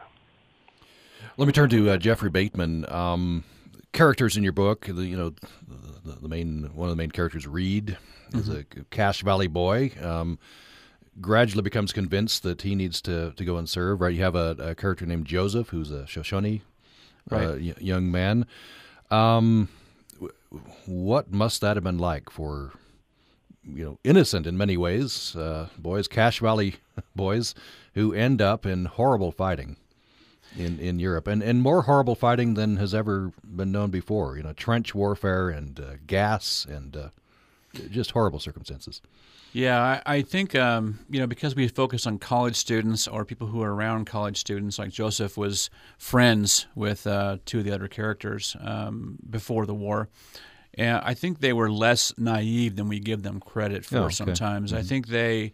[1.36, 2.90] Let me turn to uh, Jeffery Bateman.
[2.90, 3.44] Um,
[3.92, 5.30] characters in your book, the, you know,
[6.04, 7.96] the, the, main one of the main characters, Reed,
[8.30, 8.38] mm-hmm.
[8.38, 9.92] is a Cache Valley boy.
[10.02, 10.38] Um,
[11.20, 14.00] gradually becomes convinced that he needs to, to go and serve.
[14.00, 16.60] Right, you have a, a character named Joseph, who's a Shoshone
[17.30, 18.46] uh, y- young man.
[19.10, 19.68] Um,
[20.14, 20.32] w-
[20.86, 22.72] what must that have been like for
[23.64, 26.76] you know innocent in many ways uh, boys, Cache Valley
[27.16, 27.54] boys,
[27.94, 29.76] who end up in horrible fighting
[30.56, 34.36] in, in Europe, and and more horrible fighting than has ever been known before.
[34.36, 37.08] You know, trench warfare and uh, gas and uh,
[37.90, 39.00] just horrible circumstances.
[39.52, 43.46] Yeah, I, I think um, you know because we focus on college students or people
[43.46, 44.78] who are around college students.
[44.78, 50.08] Like Joseph was friends with uh, two of the other characters um, before the war,
[50.74, 53.96] and I think they were less naive than we give them credit for.
[53.96, 54.14] Oh, okay.
[54.14, 55.52] Sometimes I think they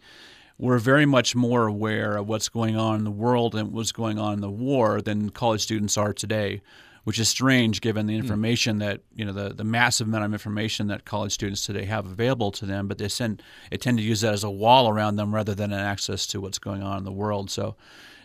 [0.57, 4.19] were very much more aware of what's going on in the world and what's going
[4.19, 6.61] on in the war than college students are today,
[7.03, 10.87] which is strange given the information that you know the, the massive amount of information
[10.87, 12.87] that college students today have available to them.
[12.87, 15.71] But they tend they tend to use that as a wall around them rather than
[15.73, 17.49] an access to what's going on in the world.
[17.51, 17.75] So.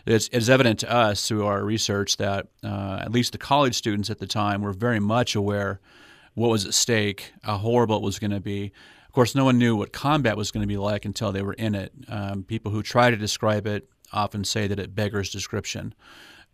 [0.05, 4.09] It's, it's evident to us through our research that uh, at least the college students
[4.09, 5.81] at the time were very much aware
[6.33, 8.71] what was at stake, how horrible it was going to be.
[9.05, 11.53] Of course, no one knew what combat was going to be like until they were
[11.53, 11.93] in it.
[12.07, 15.93] Um, people who try to describe it often say that it beggars description.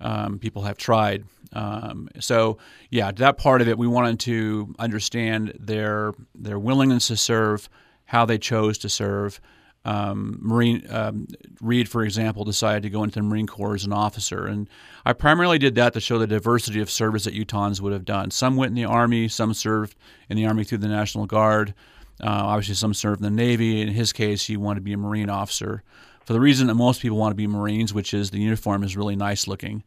[0.01, 1.25] Um, people have tried.
[1.53, 2.57] Um, so,
[2.89, 7.69] yeah, that part of it, we wanted to understand their their willingness to serve,
[8.05, 9.39] how they chose to serve.
[9.85, 11.27] Um, Marine um,
[11.61, 14.67] Reed, for example, decided to go into the Marine Corps as an officer, and
[15.05, 18.31] I primarily did that to show the diversity of service that Utahns would have done.
[18.31, 19.95] Some went in the Army, some served
[20.27, 21.75] in the Army through the National Guard.
[22.19, 23.81] Uh, obviously, some served in the Navy.
[23.81, 25.83] In his case, he wanted to be a Marine officer
[26.25, 28.97] for the reason that most people want to be Marines, which is the uniform is
[28.97, 29.83] really nice looking.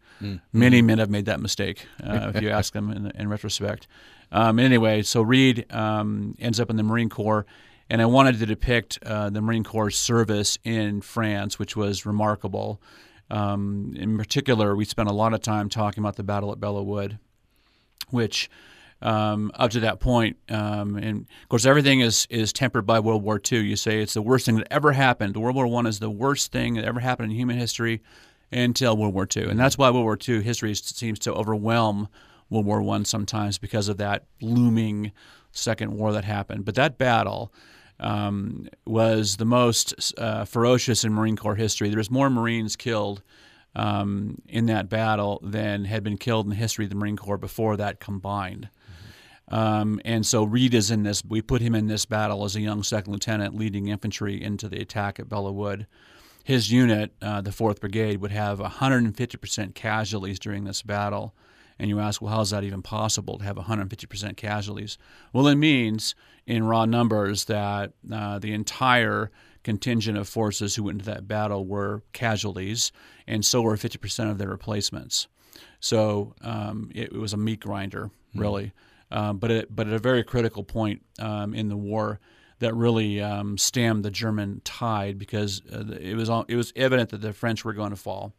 [0.53, 3.87] Many men have made that mistake, uh, if you ask them in, in retrospect.
[4.31, 7.45] Um, anyway, so Reed um, ends up in the Marine Corps,
[7.91, 12.81] and I wanted to depict uh, the Marine Corps service in France, which was remarkable.
[13.31, 16.85] Um, in particular, we spent a lot of time talking about the battle at Belleau
[16.85, 17.19] Wood,
[18.11, 18.51] which
[19.01, 23.23] um, up to that point, um, and of course, everything is is tempered by World
[23.23, 23.61] War II.
[23.61, 25.37] You say it's the worst thing that ever happened.
[25.37, 28.03] World War One is the worst thing that ever happened in human history
[28.51, 32.09] until World War II, and that's why World War II history seems to overwhelm
[32.51, 35.13] World War One sometimes because of that looming
[35.53, 36.65] second war that happened.
[36.65, 37.53] But that battle
[38.01, 41.89] um, was the most uh, ferocious in Marine Corps history.
[41.89, 43.23] There was more Marines killed
[43.75, 47.39] um, in that battle than had been killed in the history of the Marine Corps
[47.39, 48.69] before that combined.
[49.51, 51.25] Um, and so Reed is in this.
[51.25, 54.81] We put him in this battle as a young second lieutenant, leading infantry into the
[54.81, 55.87] attack at Belleau Wood.
[56.45, 61.35] His unit, uh, the Fourth Brigade, would have 150% casualties during this battle.
[61.79, 64.99] And you ask, well, how is that even possible to have 150% casualties?
[65.33, 66.15] Well, it means
[66.47, 69.31] in raw numbers that uh, the entire
[69.63, 72.91] contingent of forces who went into that battle were casualties,
[73.27, 75.29] and so were 50% of their replacements.
[75.81, 78.73] So um, it, it was a meat grinder, really.
[79.11, 82.21] Um, but it, but at a very critical point um, in the war
[82.59, 87.11] that really um, stemmed the German tide because uh, it was all, it was evident
[87.11, 88.35] that the French were going to fall,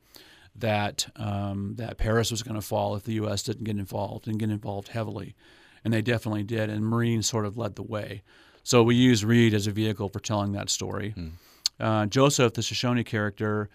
[0.55, 3.43] that um, that Paris was going to fall if the U.S.
[3.43, 5.35] didn't get involved and get involved heavily,
[5.83, 6.69] and they definitely did.
[6.69, 8.23] And Marines sort of led the way.
[8.63, 11.15] So we use Reed as a vehicle for telling that story.
[11.79, 13.69] Uh, Joseph, the Shoshone character,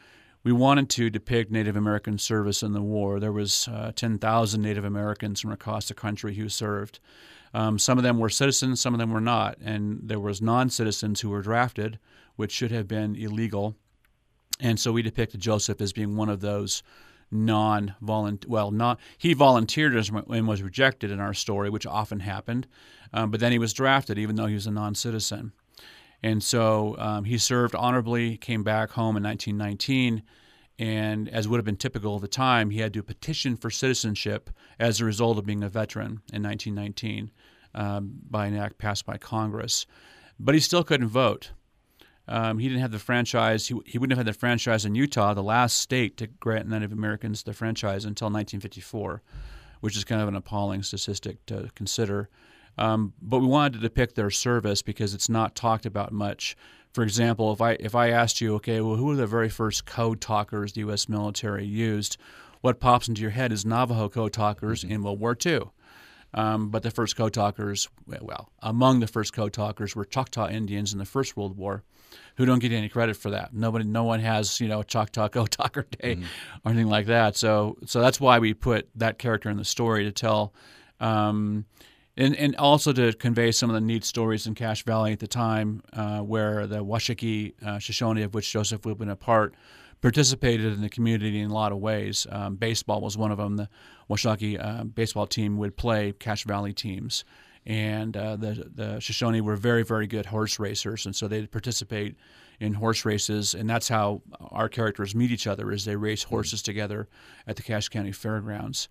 [0.44, 3.18] we wanted to depict Native American service in the war.
[3.18, 7.00] There was uh, 10,000 Native Americans from across the country who served.
[7.54, 11.20] Um, some of them were citizens, some of them were not, and there was non-citizens
[11.20, 11.98] who were drafted,
[12.36, 13.74] which should have been illegal.
[14.60, 16.82] And so we depicted Joseph as being one of those
[17.30, 18.50] non-volunteer.
[18.50, 22.66] Well, not he volunteered and was rejected in our story, which often happened,
[23.12, 25.52] um, but then he was drafted even though he was a non-citizen.
[26.24, 30.22] And so um, he served honorably, came back home in 1919,
[30.78, 34.48] and as would have been typical of the time, he had to petition for citizenship
[34.78, 37.30] as a result of being a veteran in 1919
[37.74, 39.84] um, by an act passed by Congress.
[40.40, 41.50] But he still couldn't vote.
[42.26, 43.68] Um, he didn't have the franchise.
[43.68, 46.90] He, he wouldn't have had the franchise in Utah, the last state to grant Native
[46.90, 49.20] Americans the franchise until 1954,
[49.80, 52.30] which is kind of an appalling statistic to consider.
[52.78, 56.56] Um, but we wanted to depict their service because it's not talked about much.
[56.92, 59.84] For example, if I if I asked you, okay, well, who were the very first
[59.84, 61.08] code talkers the U.S.
[61.08, 62.16] military used?
[62.60, 65.64] What pops into your head is Navajo code talkers in World War II.
[66.32, 70.92] Um, but the first code talkers, well, among the first code talkers were Choctaw Indians
[70.92, 71.84] in the First World War,
[72.36, 73.54] who don't get any credit for that.
[73.54, 76.18] Nobody, no one has you know Choctaw code talker day
[76.64, 77.36] or anything like that.
[77.36, 80.52] So, so that's why we put that character in the story to tell.
[80.98, 81.66] Um,
[82.16, 85.26] and and also to convey some of the neat stories in Cache Valley at the
[85.26, 89.54] time, uh, where the Washakie uh, Shoshone, of which Joseph been a part,
[90.00, 92.26] participated in the community in a lot of ways.
[92.30, 93.56] Um, baseball was one of them.
[93.56, 93.68] The
[94.08, 97.24] Washakie uh, baseball team would play Cache Valley teams,
[97.66, 102.16] and uh, the the Shoshone were very very good horse racers, and so they'd participate
[102.60, 105.72] in horse races, and that's how our characters meet each other.
[105.72, 107.08] Is they race horses together
[107.46, 108.88] at the Cache County Fairgrounds.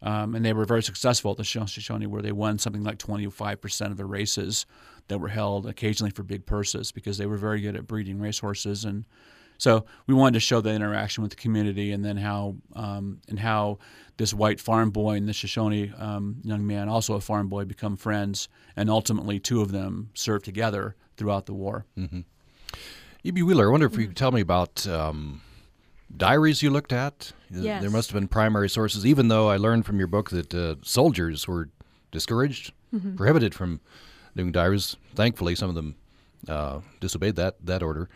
[0.00, 3.86] Um, and they were very successful at the Shoshone, where they won something like 25%
[3.90, 4.64] of the races
[5.08, 8.84] that were held, occasionally for big purses, because they were very good at breeding racehorses.
[8.84, 9.04] And
[9.56, 13.40] so we wanted to show the interaction with the community, and then how um, and
[13.40, 13.78] how
[14.18, 17.96] this white farm boy and this Shoshone um, young man, also a farm boy, become
[17.96, 21.86] friends, and ultimately two of them served together throughout the war.
[21.96, 22.20] Mm-hmm.
[23.24, 23.42] E.B.
[23.42, 25.42] Wheeler, I wonder if you could tell me about um,
[26.16, 27.32] diaries you looked at?
[27.50, 27.80] Yes.
[27.82, 30.76] There must have been primary sources, even though I learned from your book that uh,
[30.82, 31.68] soldiers were
[32.12, 33.16] discouraged, Mhm.
[33.16, 33.80] prohibited from
[34.36, 34.96] doing diaries.
[35.14, 35.96] Thankfully, some of them
[36.48, 38.08] uh, disobeyed that, that order.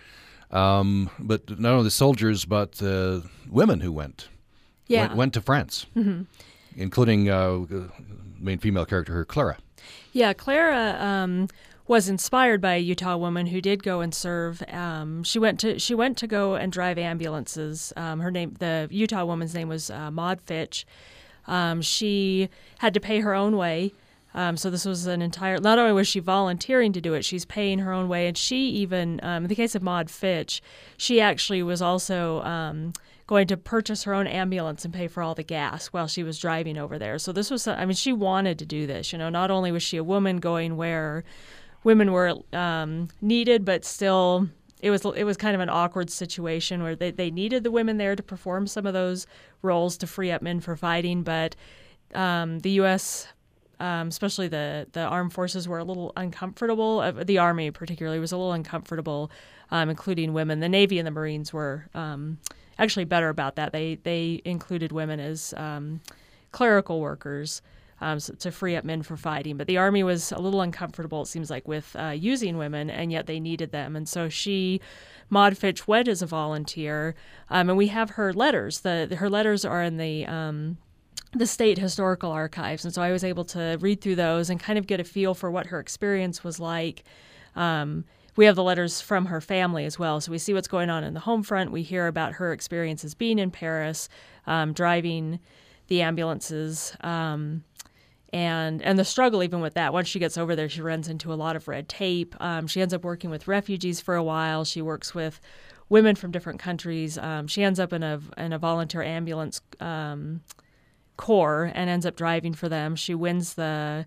[0.51, 3.21] Um, but not only the soldiers, but uh,
[3.51, 4.29] women who went.
[4.87, 5.03] Yeah.
[5.07, 6.27] Went, went to France, Mhm.
[6.77, 7.61] including uh,
[8.39, 9.57] main female character, her Clara.
[10.13, 11.49] Yeah, Clara um,
[11.87, 14.63] was inspired by a Utah woman who did go and serve.
[14.69, 17.93] Um, she went to she went to go and drive ambulances.
[17.97, 20.87] Um, her name, the Utah woman's name was uh, Maud Fitch.
[21.47, 23.93] Um, she had to pay her own way.
[24.35, 25.59] Um, so this was an entire.
[25.59, 28.69] Not only was she volunteering to do it, she's paying her own way, and she
[28.71, 30.63] even, um, in the case of Maud Fitch,
[30.97, 32.95] she actually was also um,
[33.27, 36.39] going to purchase her own ambulance and pay for all the gas while she was
[36.39, 37.19] driving over there.
[37.19, 39.13] So this was, I mean, she wanted to do this.
[39.13, 41.25] You know, not only was she a woman going where
[41.85, 44.49] women were um, needed, but still.
[44.81, 47.99] It was it was kind of an awkward situation where they, they needed the women
[47.99, 49.29] there to perform some of those
[49.63, 51.55] roles to free up men for fighting, but
[52.17, 53.29] um, the U.S
[53.83, 57.01] um, especially the the armed forces were a little uncomfortable.
[57.01, 59.31] Uh, the army particularly was a little uncomfortable,
[59.73, 60.61] um, including women.
[60.61, 62.39] The Navy and the Marines were um,
[62.79, 63.73] actually better about that.
[63.73, 66.01] They they included women as um,
[66.53, 67.61] clerical workers.
[68.03, 71.23] Um, to free up men for fighting, but the army was a little uncomfortable.
[71.23, 73.95] It seems like with uh, using women, and yet they needed them.
[73.95, 74.81] And so she,
[75.31, 77.15] Maud Fitch, went as a volunteer,
[77.49, 78.81] um, and we have her letters.
[78.81, 80.79] The her letters are in the um,
[81.35, 82.85] the state historical archives.
[82.85, 85.35] And so I was able to read through those and kind of get a feel
[85.35, 87.05] for what her experience was like.
[87.57, 88.05] Um,
[88.37, 90.21] we have the letters from her family as well.
[90.21, 91.71] So we see what's going on in the home front.
[91.71, 94.09] We hear about her experiences being in Paris,
[94.47, 95.39] um, driving
[95.89, 96.97] the ambulances.
[97.03, 97.65] Um,
[98.33, 101.33] and and the struggle even with that once she gets over there she runs into
[101.33, 104.65] a lot of red tape um, she ends up working with refugees for a while
[104.65, 105.41] she works with
[105.89, 110.41] women from different countries um, she ends up in a in a volunteer ambulance um,
[111.17, 112.97] corps and ends up driving for them.
[112.97, 114.07] She wins the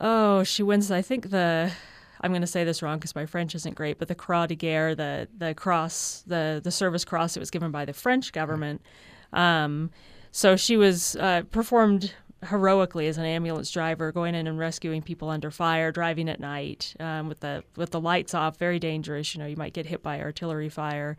[0.00, 1.72] oh, she wins I think the
[2.20, 4.54] I'm going to say this wrong because my French isn't great, but the Croix de
[4.54, 8.82] Guerre, the the cross, the the service cross it was given by the French government.
[9.32, 9.90] Um,
[10.32, 12.12] so she was uh, performed
[12.44, 16.94] heroically as an ambulance driver, going in and rescuing people under fire, driving at night
[17.00, 18.58] um, with the with the lights off.
[18.58, 19.34] Very dangerous.
[19.34, 21.16] You know, you might get hit by artillery fire.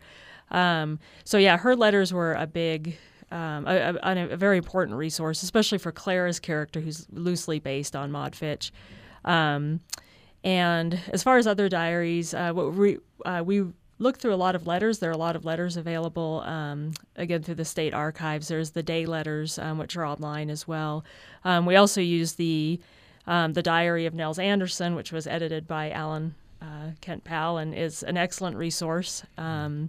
[0.50, 2.96] Um, so yeah, her letters were a big
[3.30, 8.10] um, a, a, a, very important resource, especially for Clara's character, who's loosely based on
[8.10, 8.72] Maud Fitch.
[9.24, 9.80] Um,
[10.44, 13.66] and as far as other diaries, uh, what we uh, we
[13.98, 14.98] looked through a lot of letters.
[14.98, 18.48] There are a lot of letters available um, again through the state archives.
[18.48, 21.04] There's the day letters, um, which are online as well.
[21.44, 22.80] Um, we also use the
[23.26, 27.74] um, the diary of Nels Anderson, which was edited by Allan uh, Kent Powell and
[27.74, 29.22] is an excellent resource.
[29.36, 29.88] Um,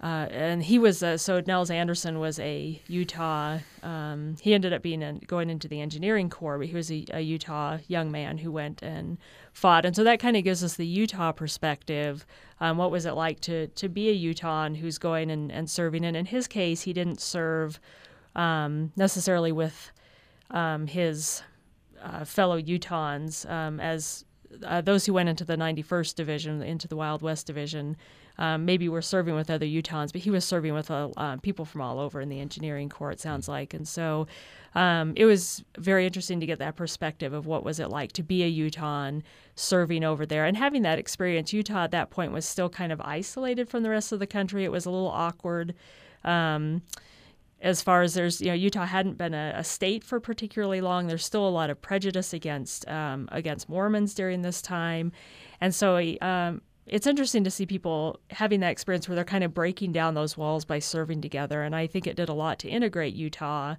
[0.00, 3.58] uh, and he was uh, so Nels Anderson was a Utah.
[3.82, 7.04] Um, he ended up being a, going into the engineering corps, but he was a,
[7.10, 9.18] a Utah young man who went and
[9.52, 12.24] fought, and so that kind of gives us the Utah perspective.
[12.60, 16.04] Um, what was it like to to be a Utahn who's going and, and serving?
[16.04, 17.80] And in his case, he didn't serve
[18.34, 19.90] um, necessarily with
[20.50, 21.42] um, his
[22.02, 24.24] uh, fellow Utahns um, as
[24.64, 27.96] uh, those who went into the 91st Division, into the Wild West Division
[28.38, 31.64] um, maybe were serving with other Utahns, but he was serving with uh, uh, people
[31.64, 33.10] from all over in the engineering corps.
[33.10, 34.26] It sounds like, and so
[34.74, 38.22] um, it was very interesting to get that perspective of what was it like to
[38.22, 39.22] be a Utahn
[39.56, 41.52] serving over there and having that experience.
[41.52, 44.64] Utah at that point was still kind of isolated from the rest of the country.
[44.64, 45.74] It was a little awkward.
[46.24, 46.82] Um,
[47.60, 51.08] as far as there's, you know, Utah hadn't been a, a, state for particularly long.
[51.08, 55.10] There's still a lot of prejudice against um, against Mormons during this time,
[55.60, 59.54] and so um, it's interesting to see people having that experience where they're kind of
[59.54, 61.62] breaking down those walls by serving together.
[61.62, 63.76] And I think it did a lot to integrate Utah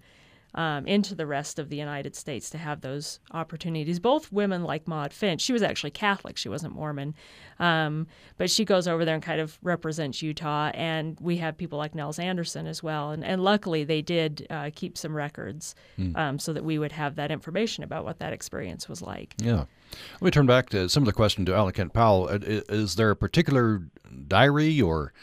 [0.55, 3.99] um, into the rest of the United States to have those opportunities.
[3.99, 7.13] Both women like Maud Finch, she was actually Catholic, she wasn't Mormon,
[7.59, 8.07] um,
[8.37, 10.71] but she goes over there and kind of represents Utah.
[10.73, 13.11] And we have people like Nels Anderson as well.
[13.11, 16.17] And, and luckily, they did uh, keep some records mm.
[16.17, 19.35] um, so that we would have that information about what that experience was like.
[19.37, 19.65] Yeah.
[20.13, 22.29] Let me turn back to some of the question to Allan Kent Powell.
[22.29, 23.83] Uh, is there a particular
[24.27, 25.13] diary or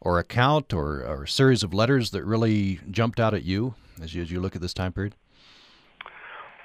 [0.00, 4.22] or account or, or series of letters that really jumped out at you as you,
[4.22, 5.14] as you look at this time period?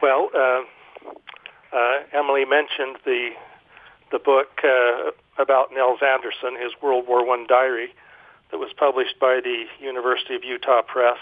[0.01, 0.61] Well, uh,
[1.75, 3.31] uh, Emily mentioned the
[4.11, 7.93] the book uh, about Nels Anderson, his World War One diary,
[8.51, 11.17] that was published by the University of Utah Press.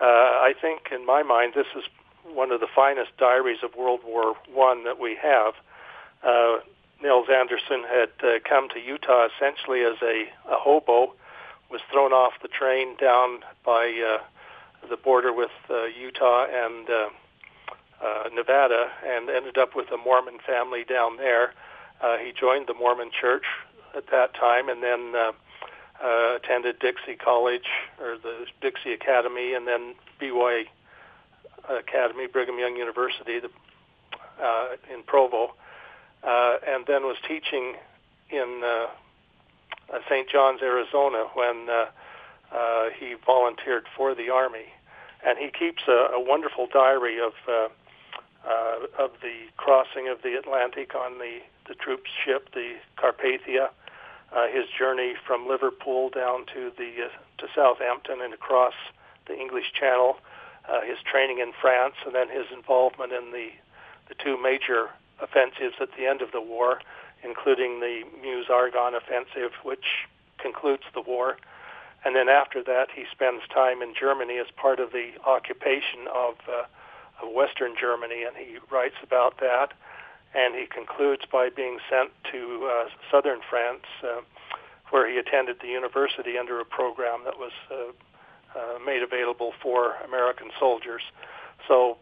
[0.00, 1.84] Uh, I think, in my mind, this is
[2.32, 5.54] one of the finest diaries of World War One that we have.
[6.22, 6.58] Uh,
[7.02, 11.12] Nels Anderson had uh, come to Utah essentially as a, a hobo,
[11.70, 14.22] was thrown off the train down by uh,
[14.88, 17.08] the border with uh, Utah and uh,
[18.02, 21.52] uh, Nevada and ended up with a Mormon family down there.
[22.00, 23.44] Uh, he joined the Mormon church
[23.96, 25.32] at that time and then uh,
[26.04, 27.66] uh, attended Dixie College
[28.00, 30.64] or the Dixie Academy and then BY
[31.68, 33.50] Academy, Brigham Young University the,
[34.42, 35.54] uh, in Provo,
[36.22, 37.74] uh, and then was teaching
[38.30, 38.86] in uh,
[39.92, 40.28] uh, St.
[40.28, 41.86] John's, Arizona when uh,
[42.54, 44.66] uh, he volunteered for the Army.
[45.26, 47.68] And he keeps a, a wonderful diary of uh,
[48.46, 53.68] uh, of the crossing of the Atlantic on the, the troops ship, the Carpathia,
[54.34, 57.08] uh, his journey from Liverpool down to the uh,
[57.38, 58.74] to Southampton and across
[59.26, 60.33] the English Channel, uh,
[60.84, 63.50] his training in France, and then his involvement in the
[64.08, 64.90] the two major
[65.20, 66.80] offensives at the end of the war,
[67.22, 70.06] including the Meuse Argonne offensive, which
[70.38, 71.36] concludes the war.
[72.04, 76.34] And then after that, he spends time in Germany as part of the occupation of,
[76.46, 76.64] uh,
[77.22, 79.72] of Western Germany, and he writes about that.
[80.34, 84.20] And he concludes by being sent to uh, southern France, uh,
[84.90, 87.92] where he attended the university under a program that was uh,
[88.54, 91.02] uh, made available for American soldiers.
[91.68, 91.98] So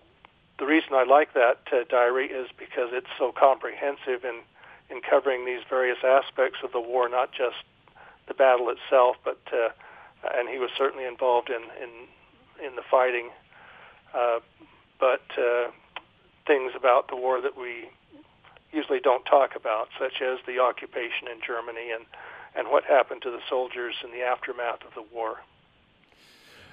[0.58, 4.40] the reason I like that uh, diary is because it's so comprehensive in
[4.90, 7.56] in covering these various aspects of the war, not just
[8.28, 9.70] the battle itself, but uh,
[10.36, 11.90] and he was certainly involved in in
[12.64, 13.30] in the fighting,
[14.14, 14.40] uh,
[15.00, 15.70] but uh,
[16.46, 17.88] things about the war that we
[18.72, 22.04] usually don't talk about, such as the occupation in Germany and
[22.54, 25.40] and what happened to the soldiers in the aftermath of the war.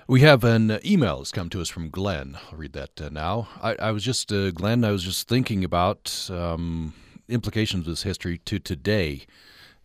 [0.09, 2.35] We have an email that's come to us from Glenn.
[2.51, 3.47] I'll read that uh, now.
[3.61, 6.95] I, I, was just, uh, Glenn, I was just thinking about um,
[7.27, 9.27] implications of this history to today,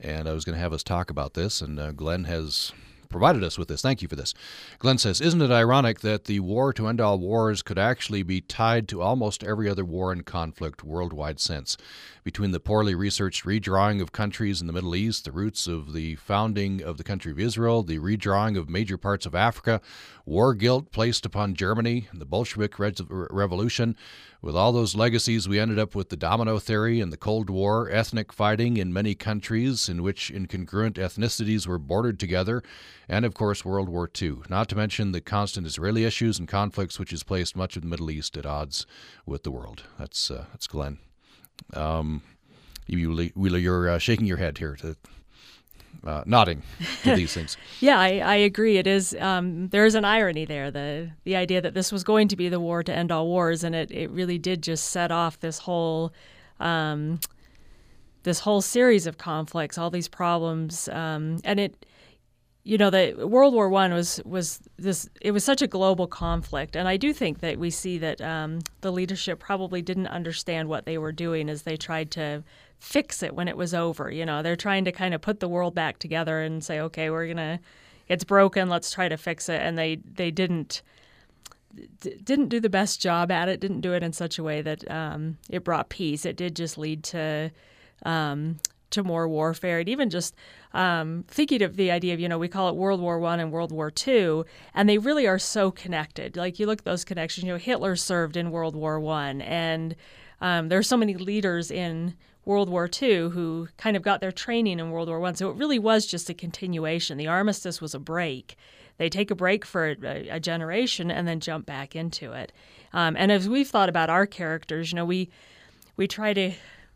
[0.00, 2.72] and I was going to have us talk about this, and uh, Glenn has
[3.08, 3.82] provided us with this.
[3.82, 4.34] Thank you for this.
[4.78, 8.40] Glenn says, Isn't it ironic that the war to end all wars could actually be
[8.40, 11.76] tied to almost every other war and conflict worldwide since?
[12.22, 16.14] Between the poorly researched redrawing of countries in the Middle East, the roots of the
[16.16, 19.80] founding of the country of Israel, the redrawing of major parts of Africa,
[20.24, 23.96] war guilt placed upon Germany, the Bolshevik Revolution,
[24.44, 27.88] with all those legacies, we ended up with the domino theory and the Cold War,
[27.90, 32.62] ethnic fighting in many countries in which incongruent ethnicities were bordered together,
[33.08, 36.98] and of course World War II, not to mention the constant Israeli issues and conflicts
[36.98, 38.86] which has placed much of the Middle East at odds
[39.24, 39.84] with the world.
[39.98, 40.98] That's, uh, that's Glenn.
[41.72, 42.20] Um,
[42.86, 44.94] you, you're uh, shaking your head here to
[46.04, 46.62] uh, nodding
[47.02, 47.56] to these things.
[47.80, 48.78] yeah, I, I, agree.
[48.78, 50.70] It is um, there is an irony there.
[50.70, 53.64] The the idea that this was going to be the war to end all wars,
[53.64, 56.12] and it, it really did just set off this whole
[56.60, 57.20] um,
[58.22, 61.86] this whole series of conflicts, all these problems, um, and it.
[62.66, 65.06] You know, the World War One was was this.
[65.20, 68.60] It was such a global conflict, and I do think that we see that um,
[68.80, 72.42] the leadership probably didn't understand what they were doing as they tried to
[72.78, 74.10] fix it when it was over.
[74.10, 77.10] You know, they're trying to kind of put the world back together and say, okay,
[77.10, 77.60] we're gonna,
[78.08, 79.60] it's broken, let's try to fix it.
[79.60, 80.82] And they they didn't
[82.00, 83.60] d- didn't do the best job at it.
[83.60, 86.24] Didn't do it in such a way that um, it brought peace.
[86.24, 87.50] It did just lead to
[88.04, 88.58] um,
[88.90, 90.34] to more warfare and even just
[90.72, 93.50] um, thinking of the idea of you know we call it World War One and
[93.50, 94.44] World War Two,
[94.74, 96.36] and they really are so connected.
[96.36, 97.44] Like you look at those connections.
[97.44, 99.96] You know, Hitler served in World War One, and
[100.40, 102.14] um, there are so many leaders in
[102.44, 105.34] World War II who kind of got their training in World War One.
[105.34, 107.18] So it really was just a continuation.
[107.18, 108.56] The armistice was a break.
[108.96, 112.52] They take a break for a, a generation and then jump back into it.
[112.92, 115.30] Um, and as we've thought about our characters, you know, we
[115.96, 116.52] we try to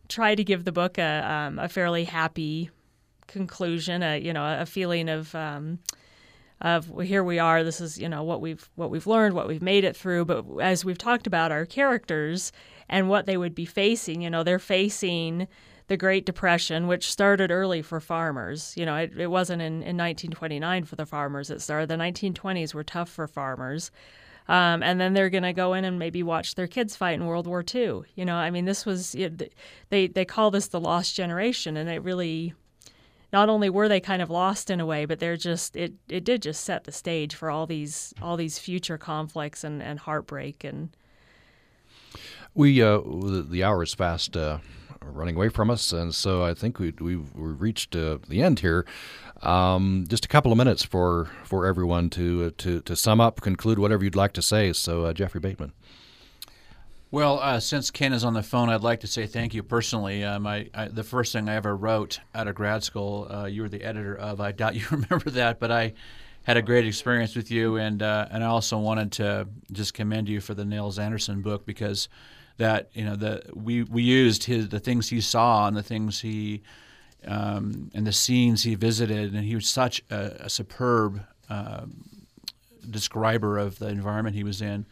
[0.08, 2.70] try to give the book a, um, a fairly happy
[3.26, 5.78] conclusion, a you know a feeling of um,
[6.60, 7.62] of well, here we are.
[7.62, 10.24] This is you know what we've what we've learned, what we've made it through.
[10.24, 12.52] But as we've talked about our characters
[12.88, 15.48] and what they would be facing, you know, they're facing
[15.88, 18.74] the Great Depression, which started early for farmers.
[18.76, 21.50] You know, it, it wasn't in, in 1929 for the farmers.
[21.50, 23.90] It started the 1920s were tough for farmers.
[24.48, 27.26] Um, and then they're going to go in and maybe watch their kids fight in
[27.26, 28.02] World War II.
[28.14, 29.12] You know, I mean, this was
[29.90, 32.54] they they call this the lost generation, and it really
[33.30, 36.24] not only were they kind of lost in a way, but they're just it it
[36.24, 40.64] did just set the stage for all these all these future conflicts and, and heartbreak
[40.64, 40.90] and.
[42.58, 44.36] We uh, the hour is fast.
[44.36, 44.58] Uh
[45.00, 48.60] running away from us, and so I think we, we've, we've reached uh, the end
[48.60, 48.84] here.
[49.42, 53.40] Um, just a couple of minutes for for everyone to uh, to to sum up,
[53.40, 54.72] conclude whatever you'd like to say.
[54.72, 55.72] So, uh, Jeffery Bateman.
[57.10, 60.24] Well, uh, since Ken is on the phone, I'd like to say thank you personally.
[60.24, 63.62] Um, I, I, the first thing I ever wrote out of grad school, uh, you
[63.62, 64.40] were the editor of.
[64.40, 65.94] I doubt you remember that, but I
[66.42, 70.28] had a great experience with you, and uh, and I also wanted to just commend
[70.28, 72.08] you for the Nels Anderson book because
[72.58, 76.20] that you know the we we used his the things he saw and the things
[76.20, 76.62] he
[77.26, 81.86] um, and the scenes he visited, and he was such a, a superb uh,
[82.88, 84.86] describer of the environment he was in.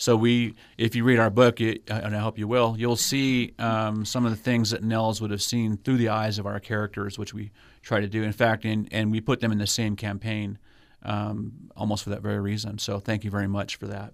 [0.00, 4.04] So we, if you read our book, and I hope you will, you'll see um,
[4.04, 7.18] some of the things that Nels would have seen through the eyes of our characters,
[7.18, 7.50] which we
[7.82, 8.22] try to do.
[8.22, 10.58] In fact, and, and we put them in the same campaign,
[11.02, 12.78] um, almost for that very reason.
[12.78, 14.12] So thank you very much for that.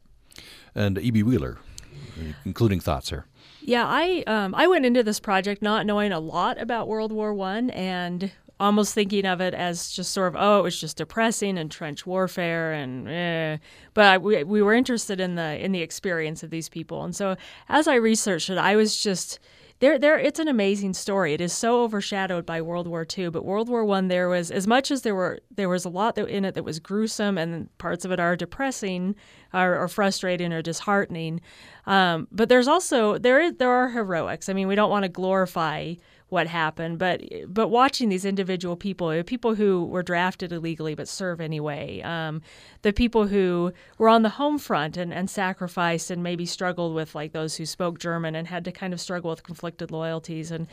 [0.74, 1.22] And E.B.
[1.22, 1.58] Wheeler,
[2.42, 3.26] concluding thoughts here.
[3.62, 7.32] Yeah, I um, I went into this project not knowing a lot about World War
[7.32, 8.30] One and
[8.60, 12.06] almost thinking of it as just sort of oh it was just depressing and trench
[12.06, 13.56] warfare and eh.
[13.94, 17.16] but I, we we were interested in the in the experience of these people and
[17.16, 17.36] so
[17.68, 19.40] as I researched it I was just
[19.84, 21.34] there there it's an amazing story.
[21.34, 24.66] It is so overshadowed by World War II, but World War One there was as
[24.66, 28.06] much as there were there was a lot in it that was gruesome and parts
[28.06, 29.14] of it are depressing
[29.52, 31.42] or, or frustrating or disheartening.
[31.86, 34.48] Um, but there's also there is there are heroics.
[34.48, 35.94] I mean, we don't want to glorify
[36.28, 41.40] what happened, but but watching these individual people, people who were drafted illegally but serve
[41.40, 42.42] anyway, um,
[42.82, 47.14] the people who were on the home front and, and sacrificed and maybe struggled with
[47.14, 50.66] like those who spoke German and had to kind of struggle with conflicted loyalties and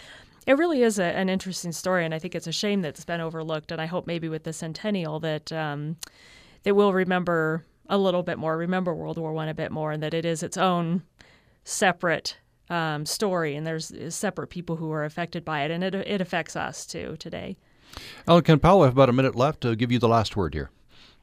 [0.47, 3.05] it really is a, an interesting story, and I think it's a shame that it's
[3.05, 3.71] been overlooked.
[3.71, 5.97] And I hope maybe with the centennial that um,
[6.63, 10.01] that we'll remember a little bit more, remember World War One a bit more, and
[10.01, 11.03] that it is its own
[11.63, 12.37] separate
[12.71, 16.55] um, story, and there's separate people who are affected by it, and it it affects
[16.55, 17.57] us too today.
[18.27, 20.53] Allan Kent Powell, we have about a minute left to give you the last word
[20.53, 20.71] here.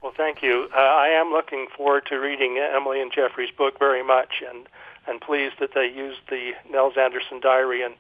[0.03, 0.69] Well, thank you.
[0.73, 4.69] Uh, I am looking forward to reading Emily and Jeffery's book very much, and
[5.07, 7.95] and pleased that they used the Nels Anderson diary in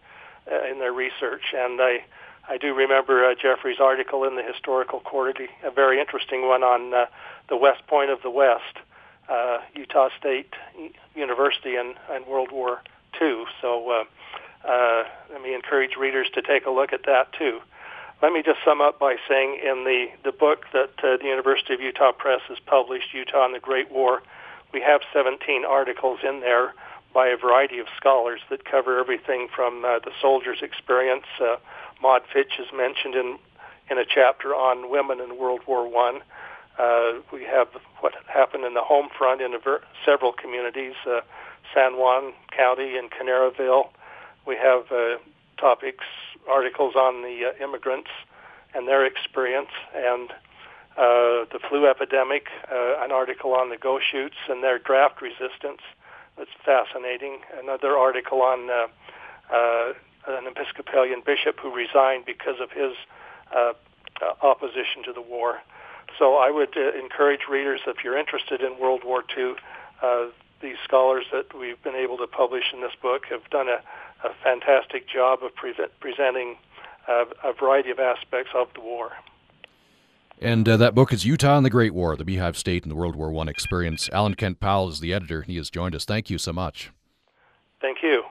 [0.52, 1.54] uh, in their research.
[1.56, 2.04] And I
[2.48, 6.92] I do remember uh, Jeffery's article in the Historical Quarterly, a very interesting one on
[6.92, 7.06] uh,
[7.48, 8.76] the West Point of the West,
[9.28, 10.54] uh, Utah State
[11.14, 12.80] University, and, and World War
[13.20, 13.44] II.
[13.60, 17.60] So uh, uh, let me encourage readers to take a look at that too.
[18.20, 21.74] Let me just sum up by saying in the, the book that uh, the University
[21.74, 24.22] of Utah Press has published, Utah and the Great War,
[24.72, 26.74] we have 17 articles in there
[27.14, 31.24] by a variety of scholars that cover everything from uh, the soldier's experience.
[31.40, 31.56] Uh,
[32.02, 33.38] Maud Fitch is mentioned in
[33.90, 36.20] in a chapter on women in World War One.
[36.78, 37.68] Uh, we have
[38.00, 41.20] what happened in the home front in ver- several communities, uh,
[41.74, 43.88] San Juan County and Kanarraville.
[44.46, 45.18] We have uh,
[45.58, 46.04] topics,
[46.48, 48.10] articles on the uh, immigrants
[48.74, 50.30] and their experience, and
[50.96, 55.80] uh, the flu epidemic, uh, an article on the Goshutes and their draft resistance.
[56.36, 57.40] That's fascinating.
[57.60, 58.86] Another article on uh,
[59.52, 59.92] uh,
[60.28, 62.92] an Episcopalian bishop who resigned because of his
[63.54, 63.72] uh,
[64.20, 65.58] uh, opposition to the war.
[66.18, 69.54] So I would uh, encourage readers, if you're interested in World War II,
[70.02, 70.26] uh,
[70.60, 73.80] these scholars that we've been able to publish in this book have done a,
[74.26, 76.56] a fantastic job of pre- presenting
[77.08, 79.12] uh, a variety of aspects of the war.
[80.40, 82.96] And uh, that book is Utah and the Great War, the Beehive State and the
[82.96, 84.08] World War One Experience.
[84.12, 85.42] Allan Kent Powell is the editor.
[85.42, 86.04] He has joined us.
[86.04, 86.92] Thank you so much.
[87.80, 88.22] Thank you.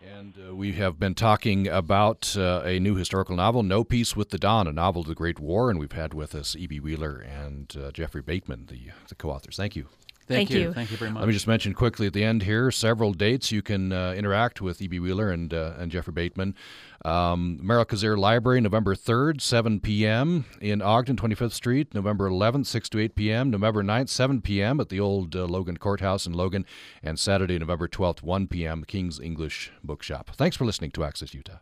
[0.00, 4.30] And uh, we have been talking about uh, a new historical novel, No Peace with
[4.30, 6.78] the Dawn, a novel of the Great War, and we've had with us E.B.
[6.78, 9.56] Wheeler and uh, Jeffery Bateman, the, the co-authors.
[9.56, 9.88] Thank you.
[10.26, 10.60] Thank, Thank you.
[10.60, 10.72] you.
[10.72, 11.20] Thank you very much.
[11.20, 14.60] Let me just mention quickly at the end here several dates you can uh, interact
[14.60, 14.98] with E.B.
[14.98, 16.56] Wheeler and uh, and Jeffery Bateman.
[17.04, 20.44] Um, Merrill-Cazier Library, November 3rd, 7 p.m.
[20.60, 21.94] in Ogden, 25th Street.
[21.94, 23.50] November 11th, 6 to 8 p.m.
[23.50, 24.80] November 9th, 7 p.m.
[24.80, 26.66] at the old uh, Logan Courthouse in Logan.
[27.04, 30.30] And Saturday, November 12th, 1 p.m., King's English Bookshop.
[30.34, 31.58] Thanks for listening to Access Utah.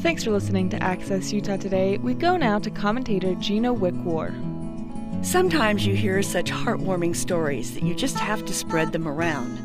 [0.00, 1.98] Thanks for listening to Access Utah today.
[1.98, 4.57] We go now to commentator Gina Wickwar.
[5.22, 9.58] Sometimes you hear such heartwarming stories that you just have to spread them around.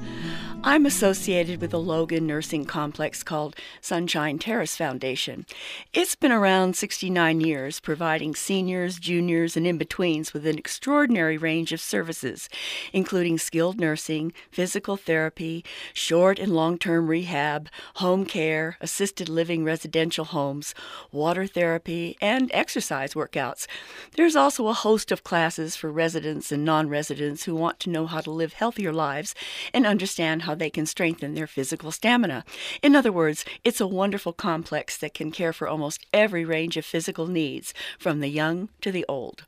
[0.65, 5.45] I'm associated with a Logan nursing complex called Sunshine Terrace Foundation.
[5.91, 11.73] It's been around 69 years, providing seniors, juniors, and in betweens with an extraordinary range
[11.73, 12.47] of services,
[12.93, 20.23] including skilled nursing, physical therapy, short and long term rehab, home care, assisted living residential
[20.23, 20.73] homes,
[21.11, 23.67] water therapy, and exercise workouts.
[24.15, 28.07] There's also a host of classes for residents and non residents who want to know
[28.07, 29.35] how to live healthier lives
[29.73, 32.45] and understand how how they can strengthen their physical stamina.
[32.83, 36.85] In other words, it's a wonderful complex that can care for almost every range of
[36.85, 39.45] physical needs, from the young to the old.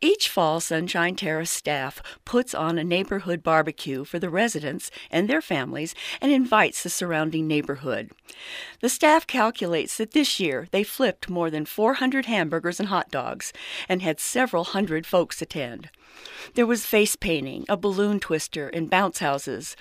[0.00, 5.42] Each fall, Sunshine Terrace staff puts on a neighborhood barbecue for the residents and their
[5.42, 8.12] families and invites the surrounding neighborhood.
[8.80, 13.52] The staff calculates that this year they flipped more than 400 hamburgers and hot dogs
[13.88, 15.90] and had several hundred folks attend.
[16.54, 19.76] There was face painting, a balloon twister, and bounce houses.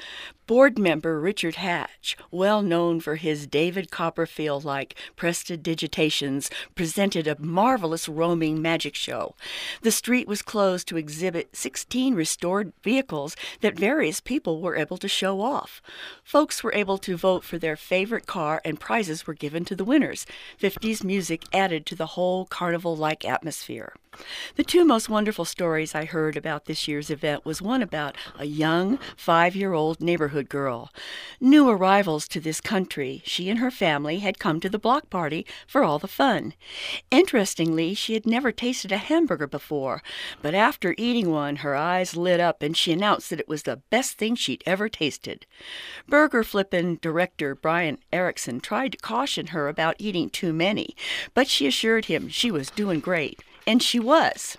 [0.47, 8.07] Board member Richard Hatch, well known for his David Copperfield like prestidigitations, presented a marvelous
[8.07, 9.33] roaming magic show.
[9.81, 15.07] The street was closed to exhibit 16 restored vehicles that various people were able to
[15.07, 15.81] show off.
[16.23, 19.85] Folks were able to vote for their favorite car, and prizes were given to the
[19.85, 20.27] winners.
[20.61, 23.93] 50s music added to the whole carnival like atmosphere.
[24.55, 28.45] The two most wonderful stories I heard about this year's event was one about a
[28.45, 30.89] young five year old neighborhood girl.
[31.41, 35.45] New arrivals to this country, she and her family had come to the block party
[35.67, 36.53] for all the fun.
[37.11, 40.01] Interestingly, she had never tasted a hamburger before,
[40.41, 43.81] but after eating one, her eyes lit up and she announced that it was the
[43.89, 45.45] best thing she'd ever tasted.
[46.07, 50.95] Burger flippin' director Brian Erickson tried to caution her about eating too many,
[51.33, 53.43] but she assured him she was doing great.
[53.67, 54.57] And she was.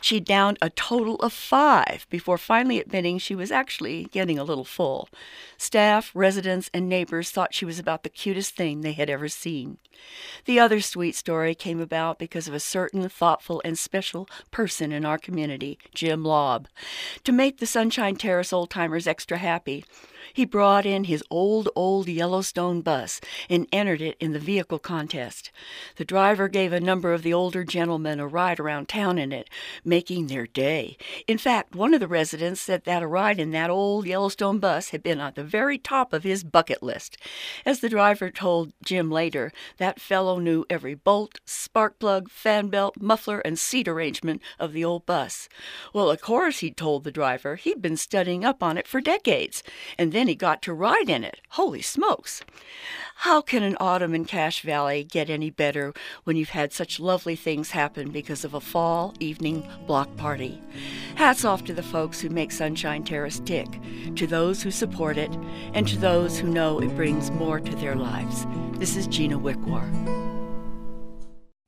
[0.00, 4.64] She downed a total of five before finally admitting she was actually getting a little
[4.64, 5.08] full.
[5.56, 9.78] Staff, residents, and neighbors thought she was about the cutest thing they had ever seen.
[10.44, 15.04] The other sweet story came about because of a certain thoughtful and special person in
[15.04, 16.68] our community, Jim Lobb.
[17.24, 19.84] To make the Sunshine Terrace old timers extra happy,
[20.32, 25.50] he brought in his old, old Yellowstone bus and entered it in the vehicle contest.
[25.96, 29.48] The driver gave a number of the older gentlemen a ride around town in it,
[29.84, 30.96] making their day.
[31.26, 34.90] In fact, one of the residents said that a ride in that old Yellowstone bus
[34.90, 37.16] had been at the very top of his bucket list.
[37.64, 42.96] As the driver told Jim later, that fellow knew every bolt, spark plug, fan belt,
[43.00, 45.48] muffler, and seat arrangement of the old bus.
[45.92, 49.62] Well, of course, he told the driver, he'd been studying up on it for decades,
[49.98, 51.40] and then he got to ride in it.
[51.50, 52.42] Holy smokes!
[53.20, 55.94] How can an autumn in Cache Valley get any better
[56.24, 60.60] when you've had such lovely things happen because of a fall evening block party?
[61.14, 63.68] Hats off to the folks who make Sunshine Terrace tick,
[64.16, 65.34] to those who support it,
[65.72, 68.46] and to those who know it brings more to their lives.
[68.78, 69.86] This is Gina Wickwar.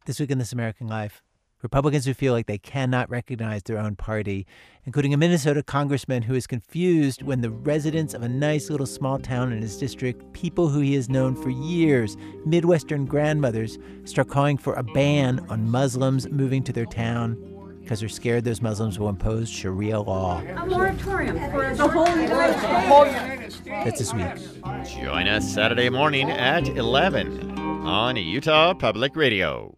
[0.05, 1.23] This week in This American Life.
[1.63, 4.47] Republicans who feel like they cannot recognize their own party,
[4.85, 9.19] including a Minnesota congressman who is confused when the residents of a nice little small
[9.19, 14.57] town in his district, people who he has known for years, Midwestern grandmothers, start calling
[14.57, 17.37] for a ban on Muslims moving to their town
[17.81, 20.43] because they're scared those Muslims will impose Sharia law.
[20.43, 23.63] A moratorium for the whole United States.
[23.65, 24.27] That's this week.
[25.03, 29.78] Join us Saturday morning at 11 on Utah Public Radio.